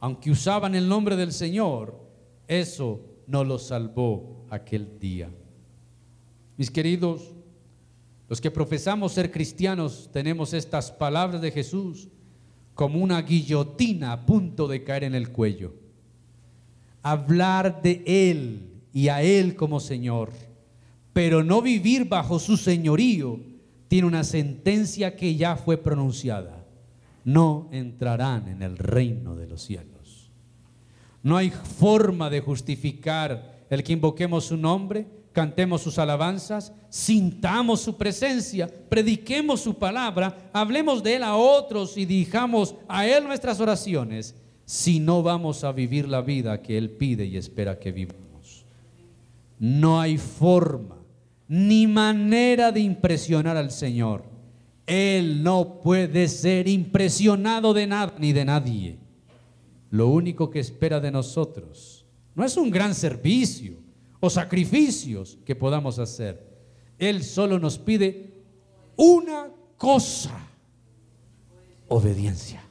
aunque 0.00 0.30
usaban 0.30 0.74
el 0.74 0.88
nombre 0.88 1.16
del 1.16 1.32
Señor. 1.32 2.00
Eso 2.46 3.00
no 3.26 3.44
los 3.44 3.66
salvó 3.66 4.41
aquel 4.52 4.98
día. 5.00 5.30
Mis 6.58 6.70
queridos, 6.70 7.32
los 8.28 8.38
que 8.38 8.50
profesamos 8.50 9.12
ser 9.12 9.32
cristianos 9.32 10.10
tenemos 10.12 10.52
estas 10.52 10.92
palabras 10.92 11.40
de 11.40 11.50
Jesús 11.50 12.08
como 12.74 13.00
una 13.00 13.20
guillotina 13.22 14.12
a 14.12 14.26
punto 14.26 14.68
de 14.68 14.84
caer 14.84 15.04
en 15.04 15.14
el 15.14 15.30
cuello. 15.30 15.74
Hablar 17.02 17.80
de 17.80 18.02
Él 18.06 18.70
y 18.92 19.08
a 19.08 19.22
Él 19.22 19.56
como 19.56 19.80
Señor, 19.80 20.30
pero 21.14 21.42
no 21.42 21.62
vivir 21.62 22.06
bajo 22.06 22.38
su 22.38 22.58
señorío, 22.58 23.40
tiene 23.88 24.06
una 24.06 24.22
sentencia 24.22 25.16
que 25.16 25.34
ya 25.34 25.56
fue 25.56 25.78
pronunciada. 25.78 26.66
No 27.24 27.68
entrarán 27.72 28.48
en 28.48 28.62
el 28.62 28.76
reino 28.76 29.34
de 29.34 29.46
los 29.46 29.62
cielos. 29.62 30.30
No 31.22 31.38
hay 31.38 31.50
forma 31.50 32.28
de 32.28 32.40
justificar 32.40 33.51
el 33.74 33.82
que 33.82 33.94
invoquemos 33.94 34.44
su 34.44 34.56
nombre 34.56 35.06
cantemos 35.32 35.80
sus 35.80 35.98
alabanzas, 35.98 36.72
sintamos 36.90 37.80
su 37.80 37.96
presencia, 37.96 38.68
prediquemos 38.88 39.60
su 39.60 39.74
palabra, 39.78 40.50
hablemos 40.52 41.02
de 41.02 41.16
Él 41.16 41.22
a 41.22 41.36
otros 41.36 41.96
y 41.96 42.04
dijamos 42.04 42.74
a 42.86 43.06
Él 43.06 43.24
nuestras 43.24 43.60
oraciones, 43.60 44.34
si 44.64 45.00
no 45.00 45.22
vamos 45.22 45.64
a 45.64 45.72
vivir 45.72 46.06
la 46.06 46.20
vida 46.20 46.60
que 46.60 46.76
Él 46.76 46.90
pide 46.90 47.24
y 47.24 47.36
espera 47.36 47.78
que 47.78 47.92
vivamos. 47.92 48.66
No 49.58 50.00
hay 50.00 50.18
forma 50.18 50.98
ni 51.48 51.86
manera 51.86 52.72
de 52.72 52.80
impresionar 52.80 53.56
al 53.56 53.70
Señor. 53.70 54.24
Él 54.86 55.42
no 55.42 55.80
puede 55.80 56.28
ser 56.28 56.68
impresionado 56.68 57.72
de 57.72 57.86
nada 57.86 58.14
ni 58.18 58.32
de 58.32 58.44
nadie. 58.44 58.98
Lo 59.90 60.08
único 60.08 60.50
que 60.50 60.60
espera 60.60 61.00
de 61.00 61.10
nosotros 61.10 62.01
no 62.34 62.44
es 62.44 62.56
un 62.56 62.70
gran 62.70 62.94
servicio, 62.94 63.82
o 64.24 64.30
sacrificios 64.30 65.36
que 65.44 65.56
podamos 65.56 65.98
hacer. 65.98 66.46
Él 66.96 67.24
solo 67.24 67.58
nos 67.58 67.76
pide 67.76 68.30
una 68.94 69.48
cosa, 69.76 70.30
obediencia. 71.88 72.62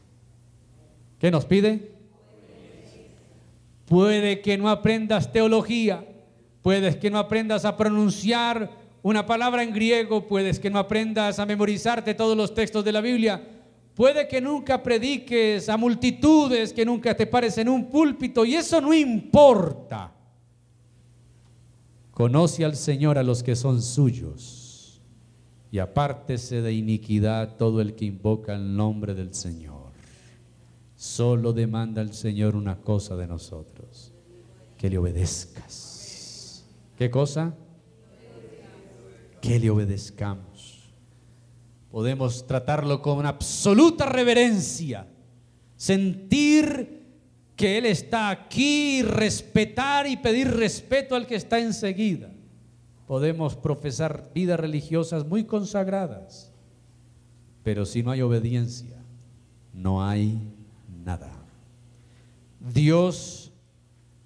¿Qué 1.20 1.30
nos 1.30 1.44
pide? 1.44 1.92
Puede 3.86 4.40
que 4.40 4.58
no 4.58 4.70
aprendas 4.70 5.34
teología, 5.34 6.08
puedes 6.62 6.96
que 6.96 7.12
no 7.12 7.20
aprendas 7.20 7.66
a 7.66 7.76
pronunciar 7.76 8.72
una 9.04 9.26
palabra 9.26 9.62
en 9.62 9.74
griego, 9.74 10.28
puedes 10.28 10.58
que 10.58 10.70
no 10.70 10.80
aprendas 10.80 11.38
a 11.38 11.46
memorizarte 11.46 12.14
todos 12.14 12.38
los 12.38 12.54
textos 12.54 12.86
de 12.86 12.94
la 12.94 13.02
Biblia, 13.02 13.51
puede 14.02 14.28
que 14.28 14.42
nunca 14.42 14.82
prediques 14.82 15.70
a 15.70 15.78
multitudes, 15.78 16.74
que 16.74 16.84
nunca 16.84 17.16
te 17.16 17.28
pares 17.28 17.56
en 17.60 17.70
un 17.70 17.88
púlpito, 17.88 18.44
y 18.44 18.56
eso 18.56 18.82
no 18.82 18.96
importa. 18.96 20.12
Conoce 22.10 22.66
al 22.66 22.76
Señor 22.76 23.20
a 23.20 23.24
los 23.24 23.44
que 23.44 23.56
son 23.56 23.80
suyos 23.80 25.00
y 25.70 25.78
apártese 25.78 26.64
de 26.64 26.74
iniquidad 26.74 27.58
todo 27.58 27.80
el 27.80 27.94
que 27.94 28.06
invoca 28.06 28.56
el 28.56 28.76
nombre 28.76 29.14
del 29.14 29.36
Señor. 29.36 29.92
Solo 30.96 31.54
demanda 31.54 32.02
el 32.02 32.16
Señor 32.16 32.56
una 32.56 32.78
cosa 32.78 33.16
de 33.16 33.28
nosotros, 33.28 34.12
que 34.80 34.90
le 34.90 34.98
obedezcas. 34.98 36.66
¿Qué 36.98 37.12
cosa? 37.12 37.54
Que 39.40 39.60
le 39.60 39.70
obedezcamos. 39.70 40.51
Podemos 41.92 42.48
tratarlo 42.48 43.02
con 43.02 43.26
absoluta 43.26 44.06
reverencia, 44.06 45.08
sentir 45.76 47.02
que 47.56 47.78
Él 47.78 47.86
está 47.86 48.30
aquí, 48.30 49.04
respetar 49.04 50.08
y 50.08 50.16
pedir 50.18 50.50
respeto 50.50 51.16
al 51.16 51.28
que 51.28 51.36
está 51.36 51.60
enseguida. 51.60 52.32
Podemos 53.06 53.58
profesar 53.58 54.32
vidas 54.34 54.60
religiosas 54.60 55.28
muy 55.28 55.44
consagradas, 55.44 56.52
pero 57.62 57.86
si 57.86 58.04
no 58.04 58.12
hay 58.12 58.22
obediencia, 58.22 59.04
no 59.74 60.04
hay 60.04 60.40
nada. 61.04 61.30
Dios 62.74 63.52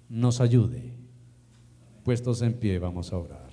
nos 0.08 0.40
ayude. 0.40 0.92
Puestos 2.04 2.42
en 2.42 2.54
pie, 2.54 2.78
vamos 2.78 3.12
a 3.12 3.18
orar. 3.18 3.45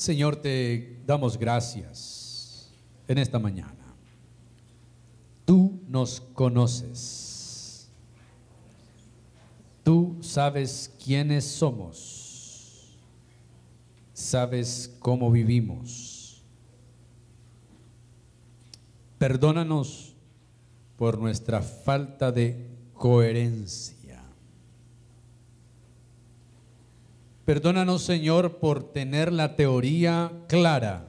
Señor, 0.00 0.36
te 0.36 1.02
damos 1.04 1.38
gracias 1.38 2.72
en 3.06 3.18
esta 3.18 3.38
mañana. 3.38 3.94
Tú 5.44 5.78
nos 5.86 6.22
conoces. 6.22 7.86
Tú 9.84 10.16
sabes 10.22 10.90
quiénes 11.04 11.44
somos. 11.44 12.96
Sabes 14.14 14.90
cómo 15.00 15.30
vivimos. 15.30 16.42
Perdónanos 19.18 20.14
por 20.96 21.18
nuestra 21.18 21.60
falta 21.60 22.32
de 22.32 22.70
coherencia 22.94 23.99
Perdónanos, 27.50 28.02
Señor, 28.02 28.58
por 28.58 28.84
tener 28.92 29.32
la 29.32 29.56
teoría 29.56 30.30
clara, 30.46 31.08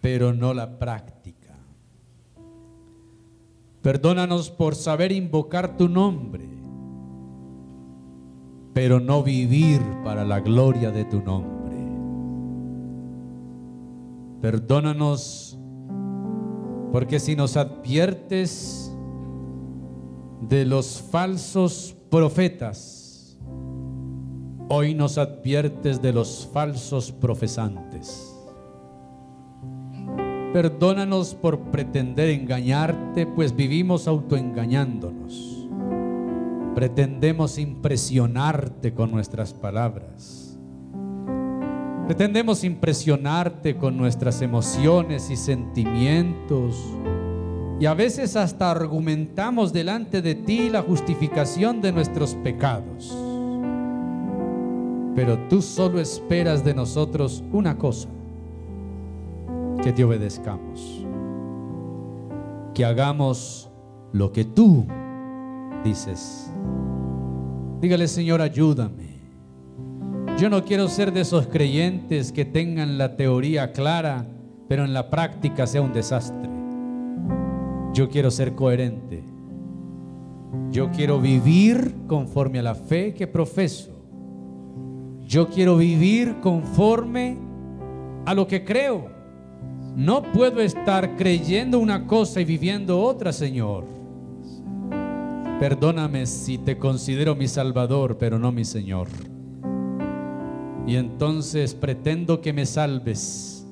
pero 0.00 0.32
no 0.32 0.54
la 0.54 0.78
práctica. 0.78 1.58
Perdónanos 3.82 4.48
por 4.48 4.74
saber 4.74 5.12
invocar 5.12 5.76
tu 5.76 5.90
nombre, 5.90 6.48
pero 8.72 8.98
no 8.98 9.22
vivir 9.22 9.82
para 10.04 10.24
la 10.24 10.40
gloria 10.40 10.90
de 10.90 11.04
tu 11.04 11.20
nombre. 11.20 11.76
Perdónanos 14.40 15.58
porque 16.92 17.20
si 17.20 17.36
nos 17.36 17.58
adviertes 17.58 18.90
de 20.48 20.64
los 20.64 21.02
falsos 21.10 21.94
profetas, 22.08 22.99
Hoy 24.72 24.94
nos 24.94 25.18
adviertes 25.18 26.00
de 26.00 26.12
los 26.12 26.48
falsos 26.52 27.10
profesantes. 27.10 28.36
Perdónanos 30.52 31.34
por 31.34 31.58
pretender 31.72 32.28
engañarte, 32.28 33.26
pues 33.26 33.56
vivimos 33.56 34.06
autoengañándonos. 34.06 35.66
Pretendemos 36.76 37.58
impresionarte 37.58 38.94
con 38.94 39.10
nuestras 39.10 39.52
palabras. 39.52 40.56
Pretendemos 42.06 42.62
impresionarte 42.62 43.76
con 43.76 43.96
nuestras 43.96 44.40
emociones 44.40 45.30
y 45.30 45.36
sentimientos. 45.36 46.80
Y 47.80 47.86
a 47.86 47.94
veces 47.94 48.36
hasta 48.36 48.70
argumentamos 48.70 49.72
delante 49.72 50.22
de 50.22 50.36
ti 50.36 50.70
la 50.70 50.82
justificación 50.82 51.80
de 51.80 51.90
nuestros 51.90 52.36
pecados. 52.36 53.29
Pero 55.20 55.38
tú 55.50 55.60
solo 55.60 56.00
esperas 56.00 56.64
de 56.64 56.72
nosotros 56.72 57.44
una 57.52 57.76
cosa, 57.76 58.08
que 59.82 59.92
te 59.92 60.02
obedezcamos, 60.02 61.04
que 62.72 62.86
hagamos 62.86 63.68
lo 64.14 64.32
que 64.32 64.46
tú 64.46 64.86
dices. 65.84 66.50
Dígale, 67.82 68.08
Señor, 68.08 68.40
ayúdame. 68.40 69.20
Yo 70.38 70.48
no 70.48 70.64
quiero 70.64 70.88
ser 70.88 71.12
de 71.12 71.20
esos 71.20 71.48
creyentes 71.48 72.32
que 72.32 72.46
tengan 72.46 72.96
la 72.96 73.16
teoría 73.16 73.72
clara, 73.72 74.26
pero 74.68 74.86
en 74.86 74.94
la 74.94 75.10
práctica 75.10 75.66
sea 75.66 75.82
un 75.82 75.92
desastre. 75.92 76.48
Yo 77.92 78.08
quiero 78.08 78.30
ser 78.30 78.54
coherente. 78.54 79.22
Yo 80.70 80.90
quiero 80.90 81.20
vivir 81.20 81.94
conforme 82.06 82.60
a 82.60 82.62
la 82.62 82.74
fe 82.74 83.12
que 83.12 83.26
profeso. 83.26 83.99
Yo 85.30 85.48
quiero 85.48 85.76
vivir 85.76 86.40
conforme 86.40 87.36
a 88.26 88.34
lo 88.34 88.48
que 88.48 88.64
creo. 88.64 89.08
No 89.94 90.22
puedo 90.32 90.60
estar 90.60 91.16
creyendo 91.16 91.78
una 91.78 92.08
cosa 92.08 92.40
y 92.40 92.44
viviendo 92.44 93.00
otra, 93.00 93.32
Señor. 93.32 93.84
Perdóname 95.60 96.26
si 96.26 96.58
te 96.58 96.78
considero 96.78 97.36
mi 97.36 97.46
Salvador, 97.46 98.18
pero 98.18 98.40
no 98.40 98.50
mi 98.50 98.64
Señor. 98.64 99.06
Y 100.84 100.96
entonces 100.96 101.76
pretendo 101.76 102.40
que 102.40 102.52
me 102.52 102.66
salves 102.66 103.64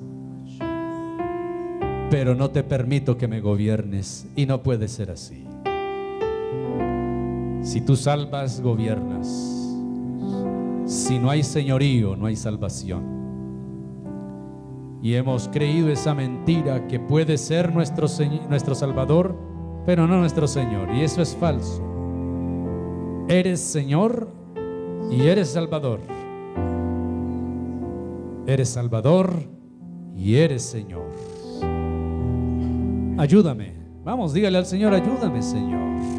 pero 2.09 2.33
no 2.33 2.49
te 2.49 2.63
permito 2.63 3.17
que 3.17 3.27
me 3.27 3.39
gobiernes 3.39 4.25
y 4.35 4.45
no 4.45 4.63
puede 4.63 4.87
ser 4.87 5.11
así. 5.11 5.45
Si 7.61 7.81
tú 7.81 7.95
salvas, 7.95 8.61
gobiernas. 8.61 9.58
Si 11.09 11.17
no 11.17 11.31
hay 11.31 11.41
señorío, 11.41 12.15
no 12.15 12.27
hay 12.27 12.35
salvación. 12.35 13.03
Y 15.01 15.15
hemos 15.15 15.47
creído 15.47 15.89
esa 15.89 16.13
mentira 16.13 16.87
que 16.87 16.99
puede 16.99 17.39
ser 17.39 17.73
nuestro, 17.73 18.05
nuestro 18.47 18.75
Salvador, 18.75 19.35
pero 19.87 20.05
no 20.05 20.19
nuestro 20.19 20.47
Señor. 20.47 20.93
Y 20.93 21.01
eso 21.01 21.23
es 21.23 21.35
falso. 21.35 21.83
Eres 23.27 23.59
Señor 23.59 24.31
y 25.09 25.23
eres 25.23 25.49
Salvador. 25.49 25.99
Eres 28.45 28.69
Salvador 28.69 29.33
y 30.15 30.35
eres 30.35 30.61
Señor. 30.61 31.07
Ayúdame. 33.17 33.73
Vamos, 34.03 34.31
dígale 34.31 34.59
al 34.59 34.67
Señor, 34.67 34.93
ayúdame, 34.93 35.41
Señor. 35.41 36.18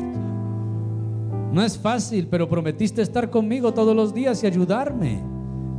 No 1.52 1.62
es 1.62 1.76
fácil, 1.76 2.28
pero 2.28 2.48
prometiste 2.48 3.02
estar 3.02 3.28
conmigo 3.28 3.74
todos 3.74 3.94
los 3.96 4.14
días 4.14 4.42
y 4.42 4.46
ayudarme. 4.46 5.20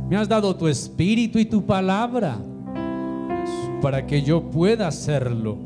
Me 0.08 0.16
has 0.16 0.28
dado 0.28 0.54
tu 0.54 0.68
espíritu 0.68 1.38
y 1.38 1.46
tu 1.46 1.64
palabra 1.64 2.36
para 3.80 4.06
que 4.06 4.22
yo 4.22 4.42
pueda 4.50 4.88
hacerlo. 4.88 5.56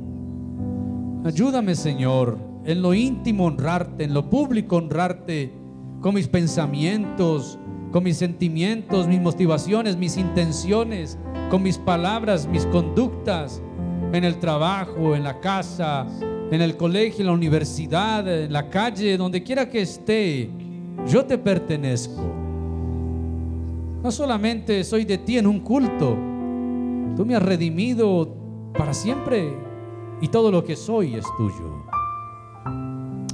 Ayúdame, 1.24 1.74
Señor, 1.74 2.38
en 2.64 2.82
lo 2.82 2.94
íntimo 2.94 3.46
honrarte, 3.46 4.04
en 4.04 4.14
lo 4.14 4.30
público 4.30 4.76
honrarte, 4.76 5.52
con 6.00 6.14
mis 6.14 6.28
pensamientos, 6.28 7.58
con 7.90 8.04
mis 8.04 8.16
sentimientos, 8.16 9.08
mis 9.08 9.20
motivaciones, 9.20 9.96
mis 9.96 10.16
intenciones, 10.16 11.18
con 11.50 11.64
mis 11.64 11.78
palabras, 11.78 12.46
mis 12.46 12.64
conductas 12.66 13.60
en 14.12 14.22
el 14.22 14.38
trabajo, 14.38 15.16
en 15.16 15.24
la 15.24 15.40
casa, 15.40 16.06
en 16.50 16.62
el 16.62 16.76
colegio, 16.76 17.20
en 17.20 17.26
la 17.26 17.32
universidad, 17.32 18.26
en 18.44 18.52
la 18.52 18.70
calle, 18.70 19.16
donde 19.16 19.42
quiera 19.42 19.68
que 19.68 19.82
esté, 19.82 20.48
yo 21.08 21.24
te 21.24 21.38
pertenezco. 21.38 22.22
No 24.02 24.10
solamente 24.12 24.84
soy 24.84 25.04
de 25.04 25.18
ti 25.18 25.38
en 25.38 25.46
un 25.46 25.60
culto, 25.60 26.16
tú 27.16 27.26
me 27.26 27.34
has 27.34 27.42
redimido 27.42 28.32
para 28.76 28.94
siempre 28.94 29.52
y 30.20 30.28
todo 30.28 30.50
lo 30.52 30.62
que 30.62 30.76
soy 30.76 31.14
es 31.14 31.24
tuyo. 31.36 31.84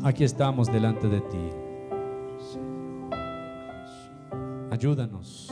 Aquí 0.02 0.24
estamos 0.24 0.72
delante 0.72 1.08
de 1.08 1.20
ti. 1.20 1.38
Ayúdanos. 4.70 5.51